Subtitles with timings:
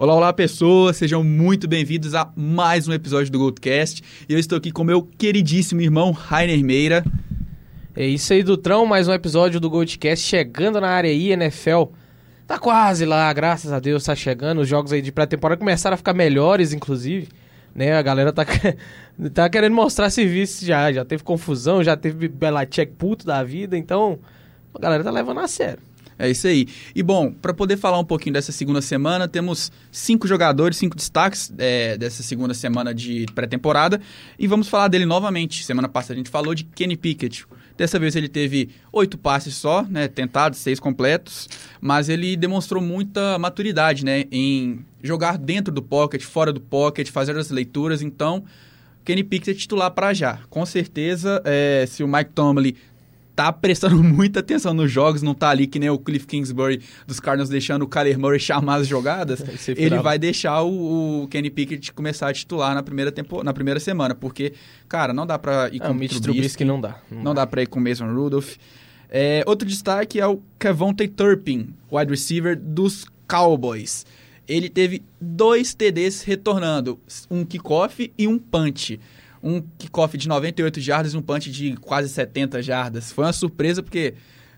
[0.00, 4.00] Olá, olá pessoas, sejam muito bem-vindos a mais um episódio do Goldcast.
[4.28, 7.04] Eu estou aqui com meu queridíssimo irmão Rainer Meira.
[7.96, 11.86] É isso aí, Dutrão, mais um episódio do Goldcast chegando na área aí, NFL.
[12.46, 14.60] Tá quase lá, graças a Deus, tá chegando.
[14.60, 17.26] Os jogos aí de pré-temporada começaram a ficar melhores, inclusive.
[17.74, 18.46] Né, a galera tá,
[19.34, 20.92] tá querendo mostrar serviço já.
[20.92, 24.20] Já teve confusão, já teve Belichick puto da vida, então
[24.72, 25.87] a galera tá levando a sério.
[26.18, 26.66] É isso aí.
[26.94, 31.52] E bom, para poder falar um pouquinho dessa segunda semana, temos cinco jogadores, cinco destaques
[31.56, 34.00] é, dessa segunda semana de pré-temporada.
[34.38, 35.64] E vamos falar dele novamente.
[35.64, 37.46] Semana passada a gente falou de Kenny Pickett.
[37.76, 41.48] Dessa vez ele teve oito passes só, né, tentados, seis completos,
[41.80, 47.36] mas ele demonstrou muita maturidade, né, em jogar dentro do pocket, fora do pocket, fazer
[47.36, 48.02] as leituras.
[48.02, 48.44] Então,
[49.04, 50.40] Kenny Pickett é titular para já.
[50.50, 52.74] Com certeza, é, se o Mike Tomlin
[53.38, 57.20] tá prestando muita atenção nos jogos, não tá ali que nem o Cliff Kingsbury dos
[57.20, 59.40] Cardinals deixando o Kyler Murray chamar as jogadas,
[59.78, 63.78] ele vai deixar o, o, Kenny Pickett começar a titular na primeira, tempo, na primeira
[63.78, 64.54] semana, porque,
[64.88, 66.96] cara, não dá pra ir com é, o Mitch Trubisky não dá.
[67.08, 67.42] Não, não dá.
[67.42, 68.56] dá pra ir com o Mason Rudolph.
[69.08, 74.04] É, outro destaque é o Kevontae Turpin, wide receiver dos Cowboys.
[74.48, 76.98] Ele teve dois TDs retornando,
[77.30, 78.98] um kickoff e um punch
[79.42, 83.12] um kickoff de 98 jardas e um punch de quase 70 jardas.
[83.12, 84.14] Foi uma surpresa porque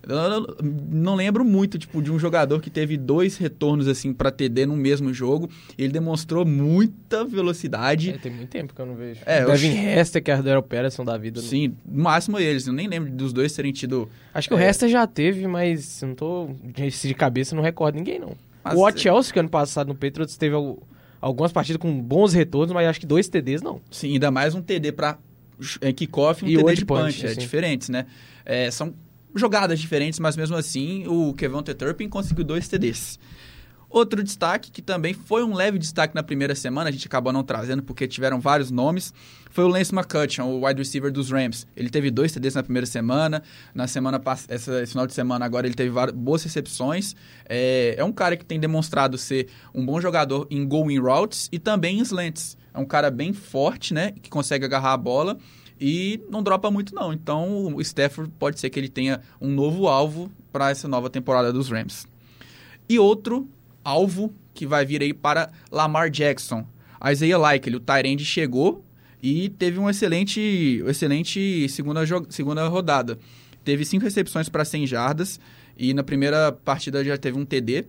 [0.09, 0.57] eu
[0.89, 4.77] não lembro muito tipo de um jogador que teve dois retornos assim para TD no
[4.77, 5.51] mesmo jogo.
[5.77, 8.11] Ele demonstrou muita velocidade.
[8.11, 9.21] É, tem muito tempo que eu não vejo.
[9.27, 9.99] É, Devin eu...
[9.99, 11.41] Hester que é Ardero Pérez são da vida.
[11.43, 12.67] Sim, no máximo eles.
[12.67, 14.09] Eu nem lembro dos dois terem tido.
[14.33, 14.57] Acho que é...
[14.57, 18.35] o Hester já teve, mas não tô de cabeça não recordo ninguém não.
[18.65, 20.55] Mas, o Watch Chelsea, que ano passado no Patriots teve
[21.21, 23.81] algumas partidas com bons retornos, mas acho que dois TDs não.
[23.91, 25.19] Sim, ainda mais um TD para
[25.81, 28.07] é, kickoff e um e TD de punch, punch é, diferentes, né?
[28.45, 28.95] É, são
[29.35, 33.19] jogadas diferentes, mas mesmo assim o Kevin Turpin conseguiu dois TDs.
[33.91, 37.43] Outro destaque, que também foi um leve destaque na primeira semana, a gente acabou não
[37.43, 39.13] trazendo porque tiveram vários nomes,
[39.51, 41.67] foi o Lance McCutcheon, o wide receiver dos Rams.
[41.77, 43.43] Ele teve dois TDs na primeira semana,
[43.75, 47.17] na semana essa, esse final de semana agora ele teve várias, boas recepções.
[47.49, 51.59] É, é um cara que tem demonstrado ser um bom jogador em going routes e
[51.59, 52.57] também em slants.
[52.73, 55.37] É um cara bem forte, né, que consegue agarrar a bola
[55.81, 57.13] e não dropa muito não.
[57.13, 61.53] Então o Stafford pode ser que ele tenha um novo alvo para essa nova temporada
[61.53, 62.07] dos Rams.
[62.89, 63.49] E outro
[63.85, 66.67] alvo que vai vir aí para Lamar Jackson.
[67.11, 68.85] Isaiah Likely, o Tyrande chegou
[69.23, 73.19] e teve um excelente, excelente segunda, segunda rodada.
[73.65, 75.41] Teve cinco recepções para 100 jardas
[75.77, 77.87] e na primeira partida já teve um TD.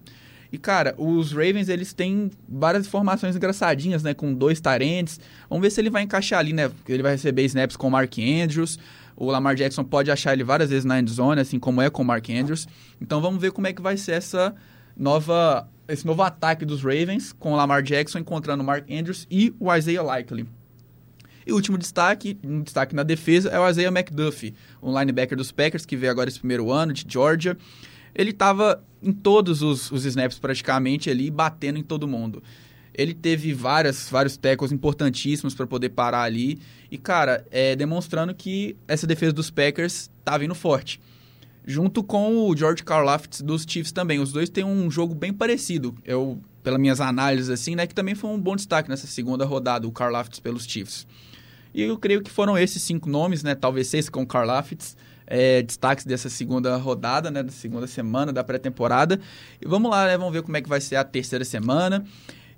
[0.51, 4.13] E, cara, os Ravens, eles têm várias formações engraçadinhas, né?
[4.13, 5.17] Com dois tarentes.
[5.49, 6.69] Vamos ver se ele vai encaixar ali, né?
[6.89, 8.77] Ele vai receber snaps com o Mark Andrews.
[9.15, 12.05] O Lamar Jackson pode achar ele várias vezes na endzone, assim como é com o
[12.05, 12.67] Mark Andrews.
[12.99, 14.53] Então, vamos ver como é que vai ser essa
[14.97, 19.53] nova esse novo ataque dos Ravens, com o Lamar Jackson encontrando o Mark Andrews e
[19.59, 20.47] o Isaiah Likely.
[21.45, 25.51] E o último destaque, um destaque na defesa, é o Isaiah McDuffie, um linebacker dos
[25.51, 27.57] Packers, que veio agora esse primeiro ano, de Georgia.
[28.13, 32.41] Ele estava em todos os, os snaps praticamente ali, batendo em todo mundo.
[32.93, 36.59] Ele teve várias, vários tackles importantíssimos para poder parar ali.
[36.89, 40.99] E, cara, é, demonstrando que essa defesa dos Packers tá vindo forte
[41.65, 44.19] junto com o George Karlaftis dos Chiefs também.
[44.19, 45.95] Os dois têm um jogo bem parecido.
[46.03, 49.87] Eu, pelas minhas análises, assim, né, que também foi um bom destaque nessa segunda rodada,
[49.87, 51.07] o Karlaftis pelos Chiefs.
[51.73, 55.61] E eu creio que foram esses cinco nomes, né, talvez seis com o Karlaftis, é,
[55.61, 59.19] destaques dessa segunda rodada, né, da segunda semana da pré-temporada.
[59.61, 62.03] E vamos lá, né, vamos ver como é que vai ser a terceira semana.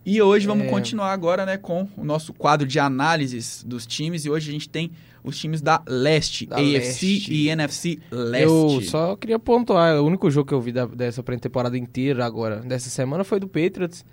[0.06, 0.70] E hoje vamos é...
[0.70, 4.26] continuar agora, né, com o nosso quadro de análises dos times.
[4.26, 4.92] E hoje a gente tem
[5.24, 7.34] os times da Leste, da AFC Leste.
[7.34, 8.44] e NFC Leste.
[8.44, 12.58] Eu só queria pontuar, o único jogo que eu vi da, dessa pré-temporada inteira agora,
[12.58, 14.04] dessa semana, foi do Patriots.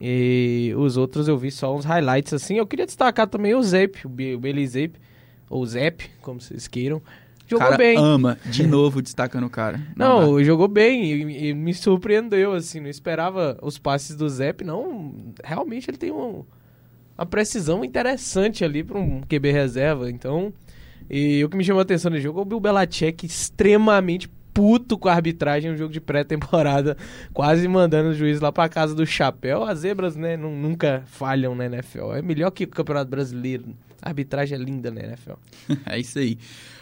[0.00, 2.56] E os outros eu vi só uns highlights assim.
[2.56, 4.98] Eu queria destacar também o Zep, o Billy Zep,
[5.48, 7.02] ou Zep, como vocês queiram.
[7.48, 7.96] Jogou cara bem.
[7.96, 9.80] ama, de novo destacando o cara.
[9.96, 14.64] Não, não jogou bem e, e, me surpreendeu, assim, não esperava os passes do Zep,
[14.64, 15.14] não.
[15.42, 16.44] Realmente ele tem um,
[17.16, 20.10] uma precisão interessante ali para um QB reserva.
[20.10, 20.52] Então,
[21.08, 24.28] e o que me chamou a atenção no jogo é o Bill Belichick extremamente
[24.58, 26.96] puto com a arbitragem, um jogo de pré-temporada,
[27.32, 29.62] quase mandando o juiz lá para casa do chapéu.
[29.62, 32.14] As zebras, né, nunca falham na NFL.
[32.14, 33.66] É melhor que o Campeonato Brasileiro.
[34.02, 35.34] A arbitragem é linda na NFL.
[35.86, 36.36] é isso aí.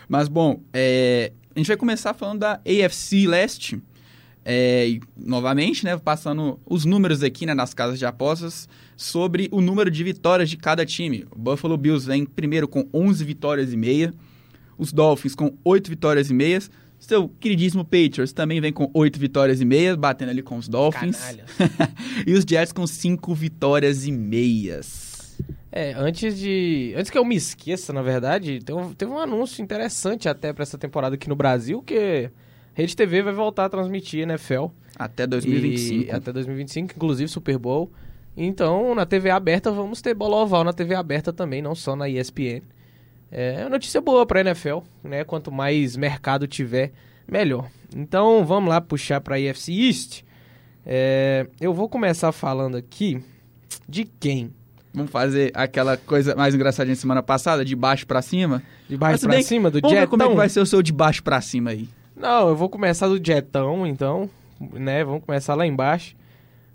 [0.08, 1.32] Mas, bom, é...
[1.55, 3.78] a gente vai começar falando da AFC Leste.
[4.43, 9.90] É, novamente, né, passando os números aqui né, nas casas de apostas sobre o número
[9.90, 11.26] de vitórias de cada time.
[11.31, 14.14] O Buffalo Bills vem primeiro com 11 vitórias e meia,
[14.78, 16.70] os Dolphins com 8 vitórias e meias,
[17.06, 21.16] Seu queridíssimo Patriots também vem com oito vitórias e meias, batendo ali com os Dolphins.
[22.26, 25.38] e os Jets com cinco vitórias e meias.
[25.70, 26.94] É, antes de.
[26.96, 28.58] Antes que eu me esqueça, na verdade,
[28.98, 32.28] teve um anúncio interessante até para essa temporada aqui no Brasil, que
[32.74, 34.66] Rede TV vai voltar a transmitir NFL.
[34.98, 36.06] Até 2025.
[36.06, 37.88] E, até 2025, inclusive Super Bowl.
[38.36, 42.08] Então, na TV aberta, vamos ter bola oval na TV aberta também, não só na
[42.08, 42.62] ESPN.
[43.31, 45.25] É notícia boa para a NFL, né?
[45.25, 46.93] Quanto mais mercado tiver,
[47.26, 47.69] melhor.
[47.94, 50.23] Então, vamos lá puxar para a EFC East.
[50.84, 53.23] É, eu vou começar falando aqui
[53.88, 54.52] de quem?
[54.94, 58.62] Vamos fazer aquela coisa mais engraçadinha semana passada, de baixo para cima?
[58.88, 60.06] De baixo para cima, do Jetão?
[60.06, 61.88] como é que vai ser o seu de baixo para cima aí?
[62.17, 64.31] Não, eu vou começar do Jetão, então,
[64.73, 65.05] né?
[65.05, 66.17] Vamos começar lá embaixo.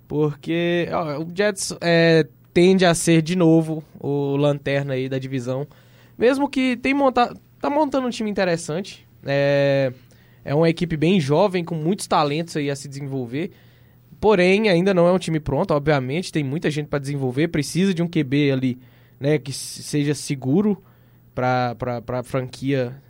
[0.07, 5.65] Porque ó, o Jets é, tende a ser, de novo, o lanterna aí da divisão.
[6.21, 9.07] Mesmo que tem monta tá montando um time interessante.
[9.25, 9.91] É,
[10.45, 13.49] é uma equipe bem jovem, com muitos talentos aí a se desenvolver.
[14.19, 16.31] Porém, ainda não é um time pronto, obviamente.
[16.31, 17.47] Tem muita gente para desenvolver.
[17.47, 18.79] Precisa de um QB ali,
[19.19, 19.39] né?
[19.39, 20.83] Que seja seguro
[21.33, 21.75] para
[22.07, 23.01] a franquia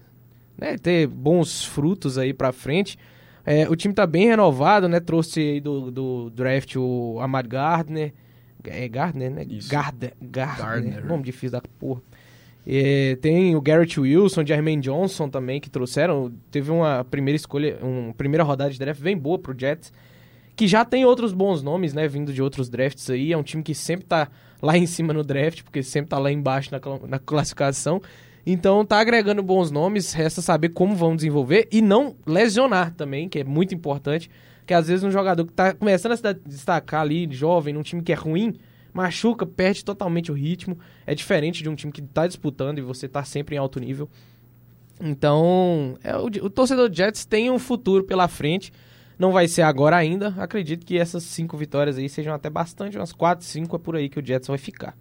[0.57, 2.98] né, ter bons frutos aí para frente.
[3.46, 5.02] É, o time tá bem renovado, né?
[5.02, 8.14] Trouxe aí do, do draft o Amad Gardner.
[8.64, 9.46] É Gardner, né?
[9.50, 9.69] Isso.
[9.69, 10.14] Gardner.
[10.22, 11.06] Gardner.
[11.06, 12.02] Nome difícil da porra.
[12.66, 16.31] É, tem o Garrett Wilson, Jermaine Johnson também, que trouxeram.
[16.52, 19.92] Teve uma primeira escolha, uma primeira rodada de draft bem boa pro Jets.
[20.56, 22.08] Que já tem outros bons nomes, né?
[22.08, 23.34] Vindo de outros drafts aí.
[23.34, 24.30] É um time que sempre tá
[24.62, 28.02] lá em cima no draft, porque sempre tá lá embaixo na, na classificação.
[28.46, 33.40] Então tá agregando bons nomes, resta saber como vão desenvolver e não lesionar também, que
[33.40, 34.30] é muito importante.
[34.66, 38.02] Que às vezes um jogador que tá começando a se destacar ali, jovem, num time
[38.02, 38.56] que é ruim,
[38.94, 40.78] machuca, perde totalmente o ritmo.
[41.06, 44.10] É diferente de um time que tá disputando e você tá sempre em alto nível.
[45.00, 48.72] Então, é, o, o torcedor Jets tem um futuro pela frente.
[49.18, 50.34] Não vai ser agora ainda.
[50.38, 54.10] Acredito que essas cinco vitórias aí sejam até bastante, umas quatro, cinco é por aí
[54.10, 54.96] que o Jets vai ficar.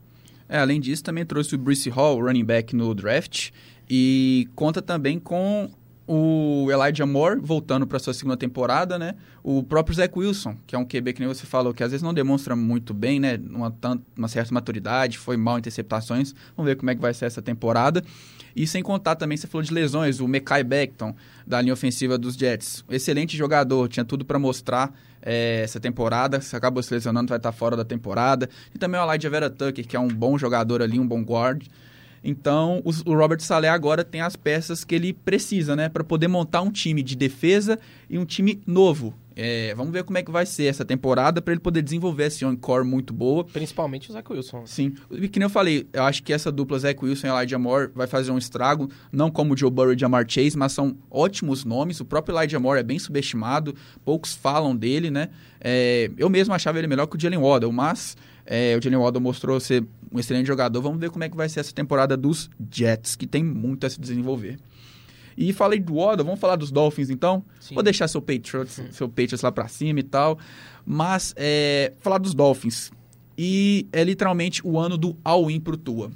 [0.49, 3.51] É, além disso, também trouxe o Bruce Hall, running back, no draft.
[3.89, 5.71] E conta também com
[6.13, 9.15] o Elijah Moore voltando para sua segunda temporada, né?
[9.45, 12.03] O próprio Zach Wilson, que é um QB que nem você falou, que às vezes
[12.03, 13.39] não demonstra muito bem, né?
[13.49, 13.73] Uma,
[14.19, 16.35] uma certa maturidade, foi mal em interceptações.
[16.57, 18.03] Vamos ver como é que vai ser essa temporada.
[18.57, 21.15] E sem contar também, você falou de lesões, o Mekai Beckton,
[21.47, 22.85] da linha ofensiva dos Jets.
[22.91, 24.93] Excelente jogador, tinha tudo para mostrar
[25.23, 26.41] é, essa temporada.
[26.41, 28.51] Se acabou se lesionando, vai estar fora da temporada.
[28.75, 31.69] E também o Elijah Vera Tucker, que é um bom jogador ali, um bom guard.
[32.23, 36.61] Então, o Robert Saleh agora tem as peças que ele precisa, né, para poder montar
[36.63, 37.79] um time de defesa
[38.09, 39.15] e um time novo.
[39.43, 42.45] É, vamos ver como é que vai ser essa temporada para ele poder desenvolver esse
[42.45, 43.43] on-core muito boa.
[43.45, 44.67] Principalmente o Zach Wilson.
[44.67, 44.95] Sim.
[45.11, 47.91] E que nem eu falei, eu acho que essa dupla Zach Wilson e Elijah Moore
[47.95, 51.65] vai fazer um estrago, não como o Joe Burrow e Jamar Chase, mas são ótimos
[51.65, 52.01] nomes.
[52.01, 53.75] O próprio Elijah Moore é bem subestimado,
[54.05, 55.31] poucos falam dele, né?
[55.59, 58.17] É, eu mesmo achava ele melhor que o Jalen Waddle, mas
[58.53, 60.83] é, o Jalen Waddle mostrou ser um excelente jogador.
[60.83, 63.91] Vamos ver como é que vai ser essa temporada dos Jets, que tem muito a
[63.91, 64.59] se desenvolver.
[65.39, 67.45] E falei do Waddle, vamos falar dos Dolphins então?
[67.61, 67.75] Sim.
[67.75, 68.89] Vou deixar seu Patriots, hum.
[68.91, 70.37] seu Patriots lá para cima e tal.
[70.85, 72.91] Mas é, falar dos Dolphins.
[73.39, 76.11] E é literalmente o ano do all-in pro Tua.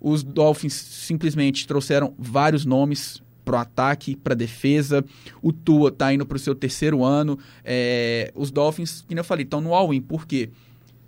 [0.00, 5.04] Os Dolphins simplesmente trouxeram vários nomes pro ataque, para defesa.
[5.40, 7.38] O Tua tá indo pro seu terceiro ano.
[7.64, 10.00] É, os Dolphins, como eu falei, estão no all-in.
[10.00, 10.50] Por quê?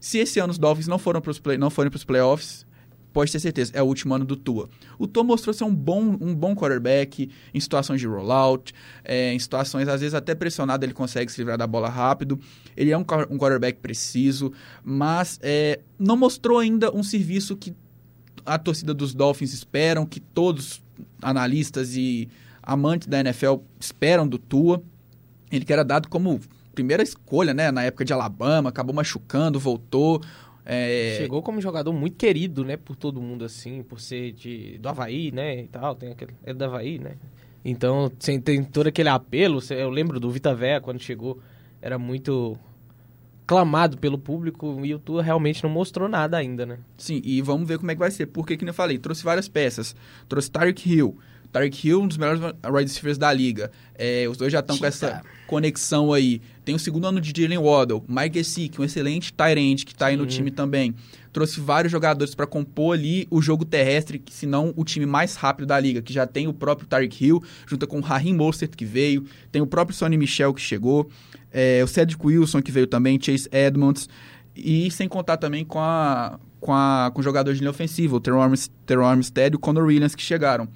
[0.06, 2.64] Se esse ano os Dolphins não foram pros play, não forem para os playoffs,
[3.12, 4.68] pode ter certeza, é o último ano do Tua.
[5.00, 9.38] O Tua mostrou ser um bom, um bom quarterback em situações de rollout, é, em
[9.40, 12.38] situações, às vezes até pressionado, ele consegue se livrar da bola rápido.
[12.76, 14.52] Ele é um, um quarterback preciso,
[14.84, 17.74] mas é, não mostrou ainda um serviço que
[18.44, 20.80] a torcida dos Dolphins esperam, que todos
[21.20, 22.28] analistas e
[22.62, 24.80] amantes da NFL esperam do Tua.
[25.50, 26.40] Ele que era dado como
[26.76, 30.22] primeira escolha, né, na época de Alabama, acabou machucando, voltou.
[30.64, 31.16] É...
[31.18, 35.32] Chegou como jogador muito querido, né, por todo mundo, assim, por ser de, do Havaí,
[35.32, 37.12] né, e tal, tem aquele, é do Havaí, né.
[37.64, 41.40] Então, tem, tem todo aquele apelo, eu lembro do Vita Véia, quando chegou,
[41.80, 42.56] era muito
[43.46, 46.78] clamado pelo público e o Tua realmente não mostrou nada ainda, né.
[46.98, 49.48] Sim, e vamos ver como é que vai ser, porque, como eu falei, trouxe várias
[49.48, 49.96] peças,
[50.28, 51.16] trouxe Tarek Hill,
[51.52, 53.70] Tarek Hill, um dos melhores wide receivers da liga.
[53.94, 56.40] É, os dois já estão com essa conexão aí.
[56.64, 60.06] Tem o segundo ano de Jalen Waddle, Mike Gesicki, um excelente tight end que está
[60.06, 60.94] aí no time também.
[61.32, 65.66] Trouxe vários jogadores para compor ali o jogo terrestre, se não o time mais rápido
[65.66, 68.84] da liga, que já tem o próprio Tarek Hill, junto com o Raheem Mostert que
[68.84, 71.08] veio, tem o próprio Sonny Michel que chegou,
[71.52, 74.08] é, o Cedric Wilson que veio também, Chase Edmonds,
[74.54, 78.42] e sem contar também com a com, a, com jogadores de linha ofensiva, o Teron
[79.04, 80.68] Armstead e o Conor Williams que chegaram.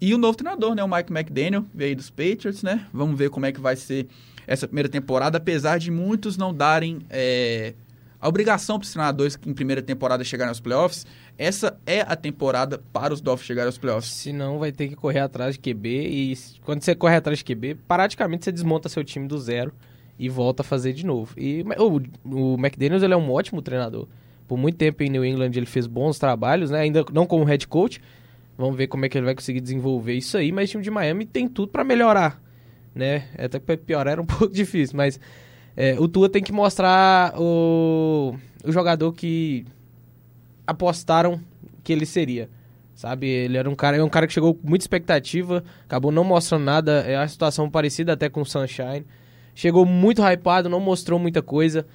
[0.00, 0.82] E o novo treinador, né?
[0.82, 2.86] O Mike McDaniel, veio dos Patriots, né?
[2.92, 4.06] Vamos ver como é que vai ser
[4.46, 7.74] essa primeira temporada, apesar de muitos não darem é,
[8.20, 11.06] a obrigação para os treinadores que em primeira temporada chegarem aos playoffs.
[11.38, 14.12] Essa é a temporada para os Dolphins chegarem aos playoffs.
[14.12, 17.76] Senão vai ter que correr atrás de QB e quando você corre atrás de QB,
[17.88, 19.72] praticamente você desmonta seu time do zero
[20.18, 21.32] e volta a fazer de novo.
[21.38, 24.06] E o, o McDaniels ele é um ótimo treinador.
[24.46, 26.80] Por muito tempo em New England ele fez bons trabalhos, né?
[26.80, 28.02] Ainda não como head coach.
[28.56, 30.90] Vamos ver como é que ele vai conseguir desenvolver isso aí, mas o time de
[30.90, 32.40] Miami tem tudo para melhorar,
[32.94, 33.28] né?
[33.38, 35.18] Até que piorar era um pouco difícil, mas
[35.76, 39.64] é, o Tua tem que mostrar o, o jogador que
[40.66, 41.40] apostaram
[41.82, 42.48] que ele seria.
[42.94, 46.22] Sabe, ele era um cara, é um cara que chegou com muita expectativa, acabou não
[46.22, 49.06] mostrando nada, é uma situação parecida até com o Sunshine.
[49.54, 51.86] Chegou muito hypado, não mostrou muita coisa.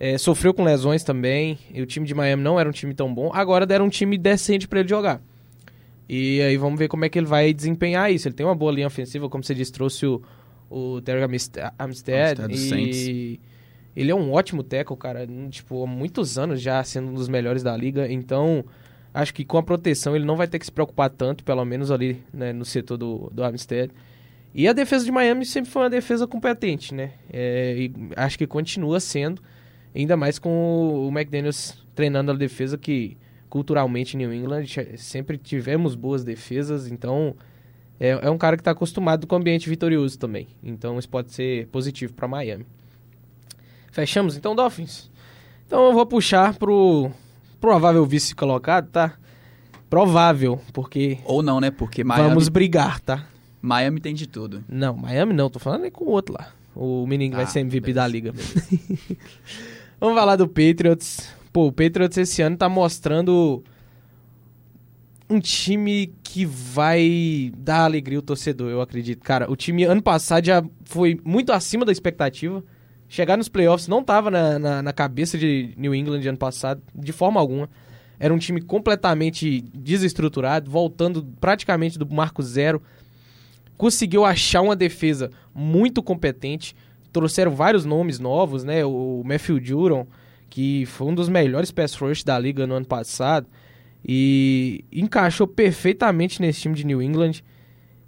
[0.00, 1.58] É, sofreu com lesões também.
[1.72, 3.30] E o time de Miami não era um time tão bom.
[3.32, 5.20] Agora deram um time decente para ele jogar.
[6.08, 8.28] E aí vamos ver como é que ele vai desempenhar isso.
[8.28, 10.22] Ele tem uma boa linha ofensiva, como você disse, trouxe o,
[10.70, 11.72] o Terry Amstead.
[11.78, 12.40] Amstead
[12.80, 13.40] e
[13.94, 15.26] ele é um ótimo tackle, cara.
[15.50, 18.10] Tipo, há muitos anos já sendo um dos melhores da liga.
[18.10, 18.64] Então,
[19.12, 21.90] acho que com a proteção ele não vai ter que se preocupar tanto, pelo menos
[21.90, 23.92] ali né, no setor do, do Amstead.
[24.54, 27.12] E a defesa de Miami sempre foi uma defesa competente, né?
[27.30, 29.42] É, e acho que continua sendo,
[29.94, 33.16] ainda mais com o McDaniels treinando a defesa, que
[33.48, 34.64] culturalmente em New England
[34.96, 37.34] sempre tivemos boas defesas, então
[37.98, 40.46] é, é um cara que está acostumado com o ambiente vitorioso também.
[40.62, 42.66] Então isso pode ser positivo para Miami.
[43.90, 45.10] Fechamos então, Dolphins?
[45.66, 47.10] Então eu vou puxar pro
[47.60, 49.14] provável vice colocado, tá?
[49.90, 51.18] Provável, porque.
[51.24, 51.70] Ou não, né?
[51.70, 52.28] Porque Miami.
[52.28, 53.26] Vamos brigar, tá?
[53.60, 54.64] Miami tem de tudo.
[54.68, 56.52] Não, Miami não, tô falando é com o outro lá.
[56.74, 58.32] O menino que ah, vai ser MVP beleza, da liga.
[59.98, 61.28] Vamos falar do Patriots.
[61.58, 63.64] Pô, o Patriots esse ano tá mostrando
[65.28, 69.24] um time que vai dar alegria ao torcedor, eu acredito.
[69.24, 72.62] Cara, o time ano passado já foi muito acima da expectativa.
[73.08, 77.10] Chegar nos playoffs não tava na, na, na cabeça de New England ano passado, de
[77.10, 77.68] forma alguma.
[78.20, 82.80] Era um time completamente desestruturado, voltando praticamente do marco zero
[83.76, 86.76] conseguiu achar uma defesa muito competente.
[87.12, 88.84] Trouxeram vários nomes novos, né?
[88.84, 90.06] O Matthew Juron,
[90.48, 93.46] que foi um dos melhores pass rush da liga no ano passado.
[94.06, 97.42] E encaixou perfeitamente nesse time de New England,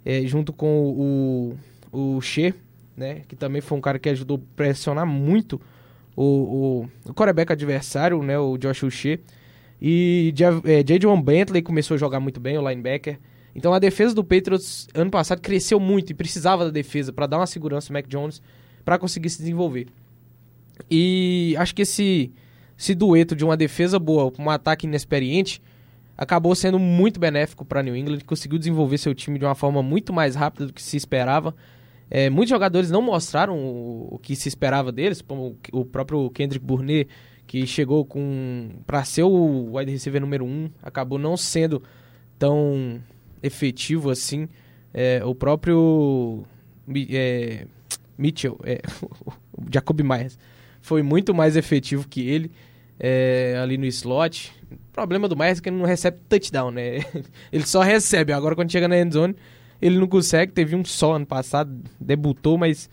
[0.05, 1.55] é, junto com
[1.91, 2.55] o, o Shea,
[2.95, 3.21] né?
[3.27, 5.61] Que também foi um cara que ajudou a pressionar muito
[6.15, 8.39] o, o, o adversário, né?
[8.39, 9.19] O Josh Shea.
[9.81, 10.33] E
[10.65, 11.21] é, J.J.
[11.21, 13.19] Bentley começou a jogar muito bem, o linebacker.
[13.55, 17.37] Então a defesa do Patriots ano passado cresceu muito e precisava da defesa para dar
[17.37, 18.41] uma segurança ao Mac Jones
[18.85, 19.87] para conseguir se desenvolver.
[20.89, 22.31] E acho que esse,
[22.77, 25.61] esse dueto de uma defesa boa com um ataque inexperiente
[26.17, 30.13] acabou sendo muito benéfico para New England, conseguiu desenvolver seu time de uma forma muito
[30.13, 31.55] mais rápida do que se esperava.
[32.09, 36.63] É, muitos jogadores não mostraram o, o, que se esperava deles, como o próprio Kendrick
[36.63, 37.09] Burnett,
[37.47, 41.81] que chegou com para ser o wide receiver número um, acabou não sendo
[42.37, 43.01] tão
[43.41, 44.47] efetivo assim.
[44.93, 46.43] É, o próprio
[47.09, 47.65] é,
[48.17, 48.81] Mitchell, é,
[49.57, 50.37] o Jacob Myers,
[50.81, 52.51] foi muito mais efetivo que ele
[52.99, 54.53] é, ali no slot.
[54.71, 56.99] O problema do Myers é que ele não recebe touchdown, né?
[57.51, 58.31] Ele só recebe.
[58.31, 59.35] Agora, quando chega na endzone,
[59.81, 60.51] ele não consegue.
[60.51, 62.89] Teve um só ano passado, debutou, mas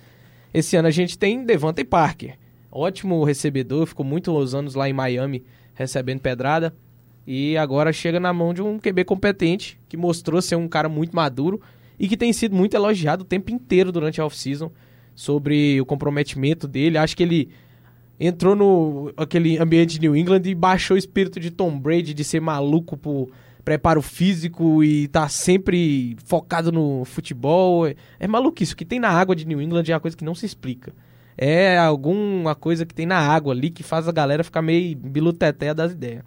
[0.54, 2.36] esse ano a gente tem Devante Parker.
[2.70, 6.74] Ótimo recebedor, ficou muitos anos lá em Miami recebendo pedrada.
[7.26, 11.14] E agora chega na mão de um QB competente, que mostrou ser um cara muito
[11.14, 11.60] maduro
[11.98, 14.70] e que tem sido muito elogiado o tempo inteiro durante a off-season
[15.14, 16.96] sobre o comprometimento dele.
[16.96, 17.50] Acho que ele
[18.18, 22.24] entrou no aquele ambiente de New England e baixou o espírito de Tom Brady de
[22.24, 23.30] ser maluco por
[23.64, 27.86] preparo físico e tá sempre focado no futebol.
[27.86, 28.72] É, é maluquice.
[28.72, 30.92] O que tem na água de New England é uma coisa que não se explica.
[31.36, 35.72] É alguma coisa que tem na água ali que faz a galera ficar meio biluteté
[35.72, 36.24] das ideias.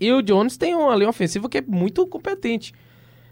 [0.00, 2.72] E o Jones tem uma linha ofensiva que é muito competente.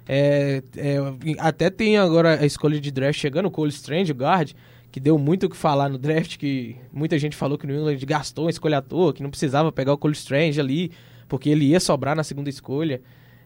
[0.07, 0.97] É, é,
[1.39, 4.53] até tem agora a escolha de draft chegando, o Cole Strange, o guard,
[4.99, 7.79] que deu muito o que falar no draft, que muita gente falou que o New
[7.79, 10.91] England gastou uma escolha à toa, que não precisava pegar o Cole Strange ali,
[11.29, 13.01] porque ele ia sobrar na segunda escolha.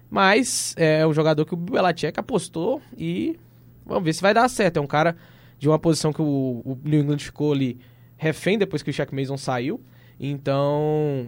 [0.09, 3.39] Mas é um jogador que o Belichick apostou e
[3.85, 4.79] vamos ver se vai dar certo.
[4.79, 5.15] É um cara
[5.59, 7.79] de uma posição que o, o New England ficou ali
[8.17, 9.79] refém depois que o Shaq Mason saiu.
[10.19, 11.27] Então,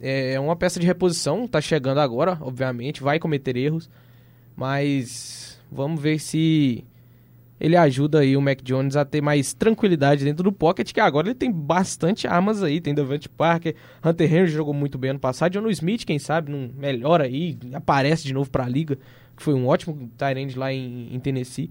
[0.00, 3.90] é, é uma peça de reposição, tá chegando agora, obviamente, vai cometer erros,
[4.56, 6.86] mas vamos ver se
[7.60, 11.28] ele ajuda aí o Mac Jones a ter mais tranquilidade dentro do pocket, que agora
[11.28, 13.74] ele tem bastante armas aí, tem Davante Parker,
[14.04, 18.24] Hunter Henry jogou muito bem ano passado, John Smith, quem sabe, não melhora aí, aparece
[18.24, 18.98] de novo para a liga,
[19.36, 21.70] que foi um ótimo tight lá em, em Tennessee.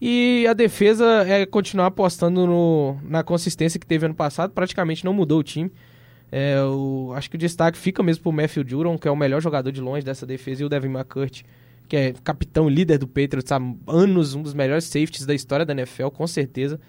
[0.00, 5.14] E a defesa é continuar apostando no, na consistência que teve ano passado, praticamente não
[5.14, 5.72] mudou o time.
[6.30, 9.40] É, o, acho que o destaque fica mesmo pro Matthew Juron, que é o melhor
[9.40, 11.42] jogador de longe dessa defesa, e o Devin McCurt,
[11.88, 15.72] que é capitão líder do Patriots há anos, um dos melhores safeties da história da
[15.72, 16.80] NFL, com certeza.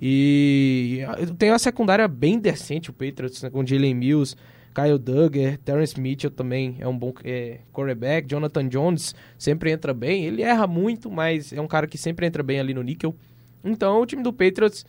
[0.00, 1.00] E
[1.38, 4.34] tem uma secundária bem decente, o Patriots, né, com Jalen Mills,
[4.74, 8.26] Kyle Duggar, Terrence Mitchell também é um bom é, quarterback.
[8.26, 10.24] Jonathan Jones sempre entra bem.
[10.24, 13.14] Ele erra muito, mas é um cara que sempre entra bem ali no níquel.
[13.62, 14.84] Então, o time do Patriots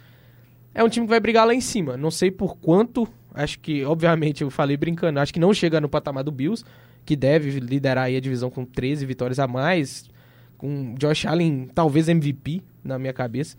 [0.73, 1.97] é um time que vai brigar lá em cima.
[1.97, 3.07] Não sei por quanto.
[3.33, 5.19] Acho que, obviamente, eu falei brincando.
[5.19, 6.63] Acho que não chega no patamar do Bills,
[7.05, 10.09] que deve liderar aí a divisão com 13 vitórias a mais.
[10.57, 13.55] Com Josh Allen, talvez MVP, na minha cabeça.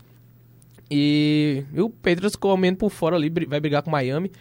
[0.89, 4.31] E, e o Patriots comendo por fora ali, vai brigar com Miami.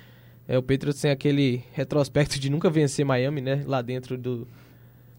[0.46, 3.62] É, o Patriots tem aquele retrospecto de nunca vencer Miami, né?
[3.66, 4.46] Lá dentro do,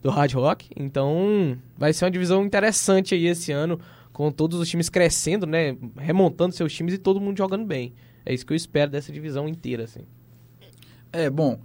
[0.02, 0.70] do Hard Rock.
[0.76, 3.80] Então, vai ser uma divisão interessante aí esse ano,
[4.14, 5.76] com todos os times crescendo, né?
[5.98, 7.94] Remontando seus times e todo mundo jogando bem.
[8.26, 10.02] É isso que eu espero dessa divisão inteira, assim.
[11.12, 11.60] É, bom,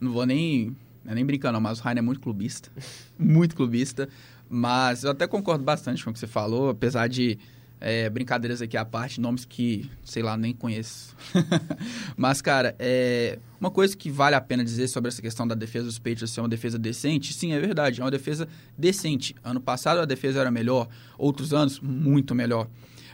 [0.00, 0.74] não vou nem,
[1.08, 2.70] é nem brincar não, mas o Rainer é muito clubista.
[3.18, 4.08] muito clubista.
[4.48, 7.38] Mas eu até concordo bastante com o que você falou, apesar de
[7.80, 11.16] é, brincadeiras aqui à parte, nomes que, sei lá, nem conheço.
[12.16, 15.86] Mas, cara, é, uma coisa que vale a pena dizer sobre essa questão da defesa
[15.86, 18.46] dos Patriots ser uma defesa decente, sim, é verdade, é uma defesa
[18.76, 19.34] decente.
[19.42, 22.68] Ano passado a defesa era melhor, outros anos, muito melhor.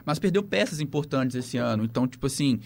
[0.04, 2.60] Mas perdeu peças importantes esse ano, então, tipo assim,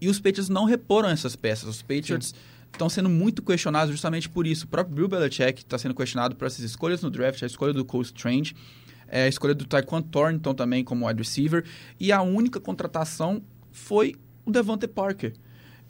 [0.00, 1.68] e os Patriots não reporam essas peças.
[1.68, 2.34] Os Patriots
[2.74, 4.66] estão sendo muito questionados justamente por isso.
[4.66, 7.84] O próprio Bill Belichick está sendo questionado por essas escolhas no draft, a escolha do
[7.84, 8.54] Cole Strange
[9.08, 11.64] é, a escolha do Taekwondo Thornton também como wide receiver.
[11.98, 15.32] E a única contratação foi o Devante Parker.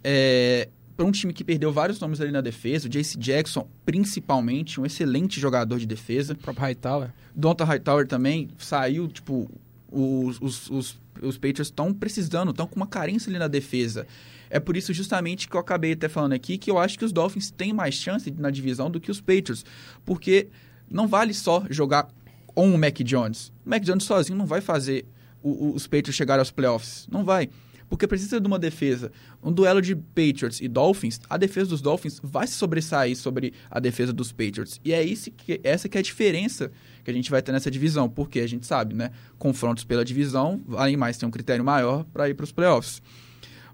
[0.03, 4.81] É, para um time que perdeu vários nomes ali na defesa, o Jace Jackson, principalmente,
[4.81, 6.35] um excelente jogador de defesa.
[6.35, 7.11] O próprio Hightower.
[7.35, 9.51] Donta Hightower também saiu, tipo,
[9.91, 14.07] os, os, os, os Patriots estão precisando, estão com uma carência ali na defesa.
[14.51, 17.13] É por isso justamente que eu acabei até falando aqui que eu acho que os
[17.13, 19.65] Dolphins têm mais chance na divisão do que os Patriots.
[20.05, 20.49] Porque
[20.91, 22.09] não vale só jogar
[22.55, 23.53] ou um Mac Jones.
[23.65, 25.07] O Mac Jones sozinho não vai fazer
[25.43, 27.07] o, o, os Patriots chegar aos playoffs.
[27.11, 27.49] Não vai.
[27.89, 29.13] Porque precisa de uma defesa.
[29.43, 33.79] Um duelo de Patriots e Dolphins, a defesa dos Dolphins vai se sobressair sobre a
[33.79, 34.81] defesa dos Patriots.
[34.85, 36.73] E é isso que, essa que é a diferença
[37.05, 38.09] que a gente vai ter nessa divisão.
[38.09, 39.11] Porque a gente sabe, né?
[39.39, 43.03] Confrontos pela divisão, além mais tem um critério maior para ir para os playoffs.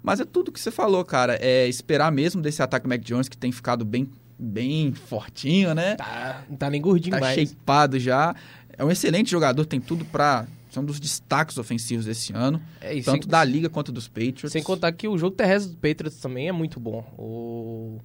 [0.02, 1.38] Mas é tudo que você falou, cara.
[1.40, 4.08] É esperar mesmo desse ataque Mac Jones, que tem ficado bem,
[4.38, 5.96] bem fortinho, né?
[5.96, 7.36] Tá, não tá nem gordinho tá mais.
[7.36, 8.34] Tá shapeado já.
[8.76, 13.24] É um excelente jogador, tem tudo para são dos destaques ofensivos desse ano, é, tanto
[13.24, 14.52] sem, da liga quanto dos Patriots.
[14.52, 17.04] Sem contar que o jogo terrestre dos Patriots também é muito bom.
[17.18, 17.98] O,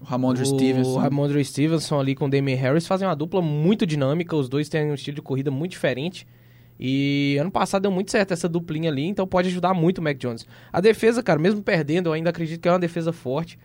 [0.00, 0.90] o Ramondre Stevenson.
[0.90, 4.68] O Ramondre Stevenson ali com o Damien Harris fazem uma dupla muito dinâmica, os dois
[4.68, 6.26] têm um estilo de corrida muito diferente.
[6.78, 10.16] E ano passado deu muito certo essa duplinha ali, então pode ajudar muito o Mac
[10.16, 10.46] Jones.
[10.72, 13.58] A defesa, cara, mesmo perdendo, eu ainda acredito que é uma defesa forte,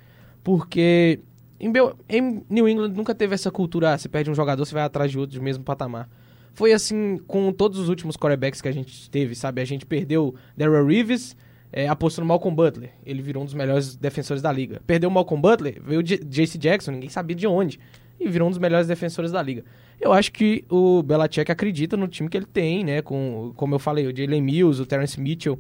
[0.44, 1.20] porque
[1.60, 1.72] em,
[2.10, 5.12] em New England nunca teve essa cultura, ah, você perde um jogador, você vai atrás
[5.12, 6.10] de outro do mesmo patamar.
[6.54, 9.62] Foi assim com todos os últimos quarterbacks que a gente teve, sabe?
[9.62, 11.36] A gente perdeu Darrell Reeves,
[11.72, 12.92] é, apostou no Malcolm Butler.
[13.04, 14.80] Ele virou um dos melhores defensores da liga.
[14.86, 16.58] Perdeu o Malcolm Butler, veio o J.C.
[16.60, 17.80] Jackson, ninguém sabia de onde.
[18.20, 19.66] E virou um dos melhores defensores da liga.
[20.00, 23.02] Eu acho que o Belichick acredita no time que ele tem, né?
[23.02, 25.58] Com, como eu falei, o Jalen Mills, o Terrence Mitchell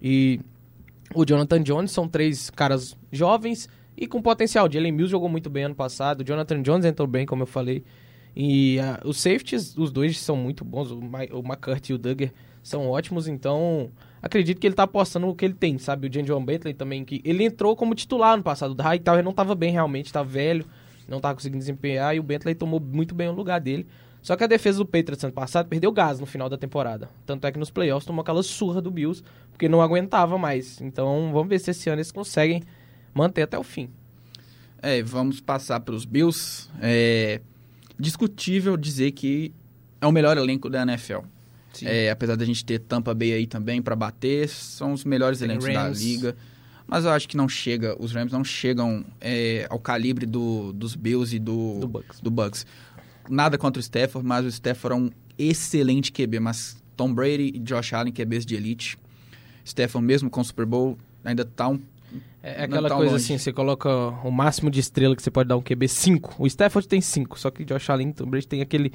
[0.00, 0.40] e
[1.14, 4.66] o Jonathan Jones são três caras jovens e com potencial.
[4.66, 7.46] O Jalen Mills jogou muito bem ano passado, o Jonathan Jones entrou bem, como eu
[7.46, 7.84] falei.
[8.34, 11.42] E uh, os safeties, os dois são muito bons, o, Ma o
[11.88, 12.30] e o Duggar
[12.62, 13.90] são ótimos, então
[14.22, 16.06] acredito que ele tá apostando no que ele tem, sabe?
[16.06, 19.54] O John Bentley também, que ele entrou como titular no passado, o Hightower não tava
[19.54, 20.64] bem realmente, tá velho,
[21.10, 23.86] não tava conseguindo desempenhar, e o Bentley tomou muito bem o lugar dele.
[24.22, 27.08] Só que a defesa do Patriots ano passado perdeu gás no final da temporada.
[27.24, 30.80] Tanto é que nos playoffs tomou aquela surra do Bills, porque não aguentava mais.
[30.80, 32.62] Então vamos ver se esse ano eles conseguem
[33.14, 33.88] manter até o fim.
[34.82, 36.68] É, vamos passar para os Bills.
[36.80, 37.40] É,
[37.98, 39.52] discutível dizer que
[40.00, 41.20] é o melhor elenco da NFL.
[41.82, 45.48] É, apesar da gente ter Tampa Bay aí também para bater, são os melhores Tem
[45.48, 45.76] elencos Rams.
[45.76, 46.36] da liga.
[46.90, 50.96] Mas eu acho que não chega, os Rams não chegam é, ao calibre do, dos
[50.96, 52.20] Bills e do, do, Bucks.
[52.20, 52.66] do Bucks.
[53.28, 56.40] Nada contra o Stafford, mas o Stafford é um excelente QB.
[56.40, 58.98] Mas Tom Brady e Josh Allen, QBs de elite.
[59.64, 61.80] Stafford, mesmo com o Super Bowl, ainda tá um
[62.42, 63.24] é, é aquela coisa longe.
[63.24, 63.88] assim, você coloca
[64.24, 66.34] o máximo de estrela que você pode dar um QB 5.
[66.40, 68.92] O Stafford tem 5, só que o Josh Allen e Tom Brady tem aquele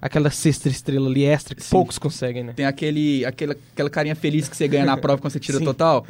[0.00, 1.70] aquela sexta estrela ali extra que Sim.
[1.70, 2.52] poucos conseguem, né?
[2.54, 5.64] Tem aquele, aquela, aquela carinha feliz que você ganha na prova quando você tira Sim.
[5.64, 6.06] total.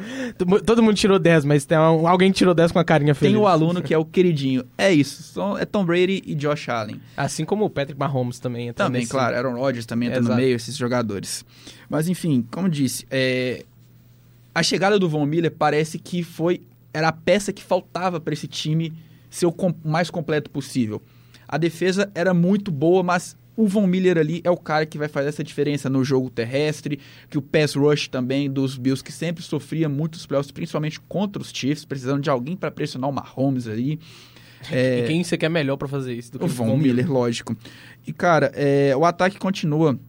[0.65, 3.33] Todo mundo tirou 10, mas tem um, alguém tirou 10 com a carinha feliz.
[3.33, 4.63] Tem o aluno que é o queridinho.
[4.77, 5.39] É isso.
[5.59, 7.01] É Tom Brady e Josh Allen.
[7.17, 8.71] Assim como o Patrick Mahomes também.
[8.71, 9.11] Também, nesse...
[9.11, 9.35] claro.
[9.35, 11.43] Aaron Rodgers também entra no meio, esses jogadores.
[11.89, 13.65] Mas enfim, como disse, é...
[14.55, 16.61] a chegada do Von Miller parece que foi
[16.93, 18.93] era a peça que faltava para esse time
[19.29, 21.01] ser o mais completo possível.
[21.47, 25.07] A defesa era muito boa, mas o Von Miller ali é o cara que vai
[25.07, 29.43] fazer essa diferença no jogo terrestre, que o pass rush também dos Bills, que sempre
[29.43, 33.99] sofria muitos playoffs, principalmente contra os Chiefs, precisando de alguém para pressionar o Mahomes ali.
[34.69, 34.99] É...
[34.99, 37.11] E quem você quer melhor para fazer isso do que o Von, Von Miller, Miller,
[37.11, 37.57] lógico.
[38.05, 38.95] E, cara, é...
[38.95, 39.99] o ataque continua.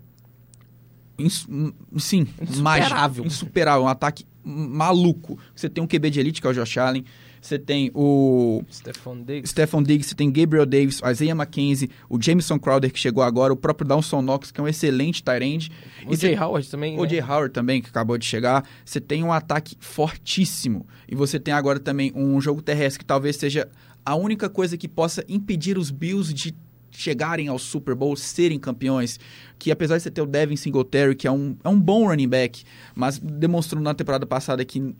[1.18, 1.48] Ins...
[1.96, 2.62] Sim, insuperável.
[2.62, 3.84] Mágico, insuperável.
[3.84, 5.38] Um ataque maluco.
[5.56, 7.02] Você tem um QB de elite, que é o Josh Allen.
[7.42, 9.50] Você tem o Stephon Diggs.
[9.50, 13.56] Stephon Diggs, você tem Gabriel Davis, Isaiah McKenzie, o Jameson Crowder que chegou agora, o
[13.56, 15.72] próprio Dawson Knox, que é um excelente tight end.
[16.06, 16.96] O Jay Howard também.
[16.96, 17.08] O né?
[17.08, 18.64] Jay Howard também, que acabou de chegar.
[18.84, 20.86] Você tem um ataque fortíssimo.
[21.08, 23.68] E você tem agora também um jogo terrestre que talvez seja
[24.06, 26.54] a única coisa que possa impedir os Bills de
[26.92, 29.18] chegarem ao Super Bowl, serem campeões,
[29.58, 32.28] que apesar de você ter o Devin Singletary, que é um, é um bom running
[32.28, 32.62] back,
[32.94, 34.94] mas demonstrou na temporada passada que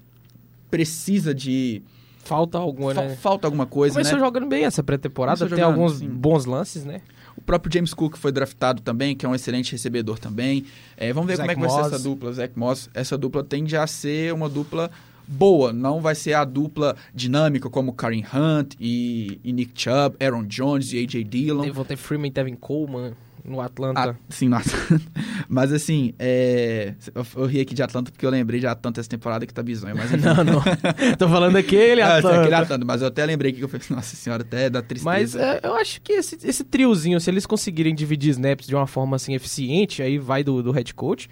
[0.71, 1.83] precisa de...
[2.25, 3.17] Falta alguma, né?
[3.17, 4.25] Falta alguma coisa, Começou né?
[4.25, 6.09] jogando bem essa pré-temporada, tem alguns sim.
[6.09, 7.01] bons lances, né?
[7.37, 10.65] O próprio James Cook foi draftado também, que é um excelente recebedor também.
[10.97, 12.91] É, vamos ver Zach como é que vai ser essa dupla, Zach Moss.
[12.95, 14.91] Essa dupla tende a ser uma dupla
[15.27, 20.45] boa, não vai ser a dupla dinâmica como Karen Hunt e, e Nick Chubb, Aaron
[20.45, 21.25] Jones e A.J.
[21.25, 21.73] Dillon.
[21.73, 23.13] Vão ter Freeman e Tevin Coleman
[23.45, 24.11] no Atlanta.
[24.11, 25.01] Ah, sim, no Atlanta.
[25.49, 26.95] Mas assim, é...
[27.15, 29.63] eu, eu, ri aqui de Atlanta porque eu lembrei de Atlanta essa temporada que tá
[29.63, 29.97] bizonho.
[29.97, 30.63] Mas, não, não.
[31.19, 32.41] Tô falando daquele Atlanta.
[32.41, 35.05] aquele Atlanta, mas eu até lembrei que eu falei, nossa senhora, até dá tristeza.
[35.05, 38.87] Mas é, eu acho que esse, esse triozinho, se eles conseguirem dividir snaps de uma
[38.87, 41.29] forma assim eficiente, aí vai do, do head coach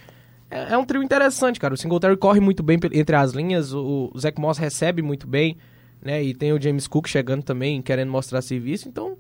[0.51, 1.73] é, é, um trio interessante, cara.
[1.73, 5.57] O Singletary corre muito bem entre as linhas, o, o Zach Moss recebe muito bem,
[6.03, 6.23] né?
[6.23, 8.89] E tem o James Cook chegando também, querendo mostrar serviço.
[8.89, 9.17] Então,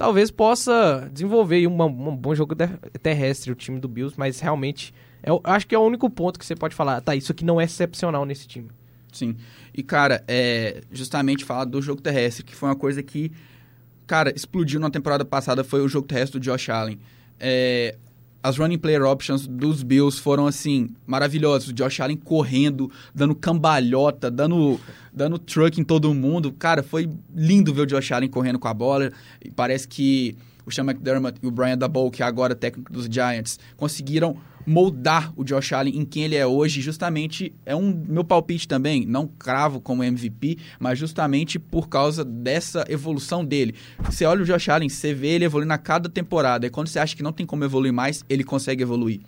[0.00, 2.56] talvez possa desenvolver um, bom jogo
[3.02, 6.38] terrestre o time do Bills, mas realmente, é, eu acho que é o único ponto
[6.38, 8.70] que você pode falar, tá, isso aqui não é excepcional nesse time.
[9.12, 9.36] Sim.
[9.74, 13.30] E, cara, é justamente falar do jogo terrestre, que foi uma coisa que,
[14.06, 16.98] cara, explodiu na temporada passada, foi o jogo terrestre do Josh Allen.
[17.38, 17.98] É,
[18.42, 21.68] as running player options dos Bills foram assim maravilhosas.
[21.68, 24.80] O Josh Allen correndo, dando cambalhota, dando
[25.12, 26.52] dando truck em todo mundo.
[26.52, 29.12] Cara, foi lindo ver o Josh Allen correndo com a bola.
[29.44, 33.06] E parece que o Sean McDermott e o Brian Daboll, que é agora técnico dos
[33.06, 38.24] Giants, conseguiram moldar o Josh Allen em quem ele é hoje, justamente é um meu
[38.24, 43.74] palpite também, não cravo como MVP, mas justamente por causa dessa evolução dele.
[44.04, 46.98] Você olha o Josh Allen, você vê ele evoluindo a cada temporada, e quando você
[46.98, 49.20] acha que não tem como evoluir mais, ele consegue evoluir.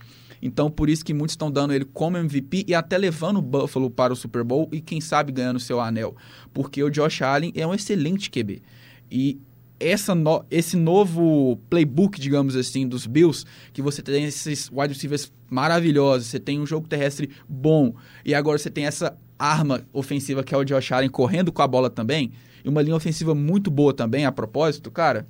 [0.42, 3.88] Então, por isso que muitos estão dando ele como MVP e até levando o Buffalo
[3.88, 6.16] para o Super Bowl e quem sabe ganhando seu anel,
[6.52, 8.60] porque o Josh Allen é um excelente QB.
[9.08, 9.38] E
[9.82, 15.32] essa no, esse novo playbook, digamos assim, dos Bills, que você tem esses wide receivers
[15.50, 20.54] maravilhosos, você tem um jogo terrestre bom, e agora você tem essa arma ofensiva que
[20.54, 22.32] é o Josh Allen correndo com a bola também,
[22.64, 25.26] e uma linha ofensiva muito boa também, a propósito, cara,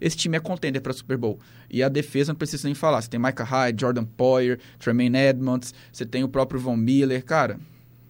[0.00, 1.38] esse time é contender para Super Bowl.
[1.70, 3.00] E a defesa não precisa nem falar.
[3.00, 7.24] Você tem Micah Hyde, Jordan Poyer, Tremaine Edmonds, você tem o próprio Von Miller.
[7.24, 7.58] Cara,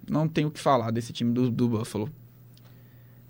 [0.09, 2.11] não tem o que falar desse time do, do Buffalo.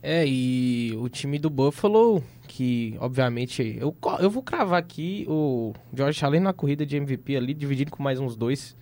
[0.08, 6.24] É, e o time do Buffalo, que obviamente eu, eu vou cravar aqui o George
[6.24, 8.76] Allen na corrida de MVP ali, dividido com mais uns dois.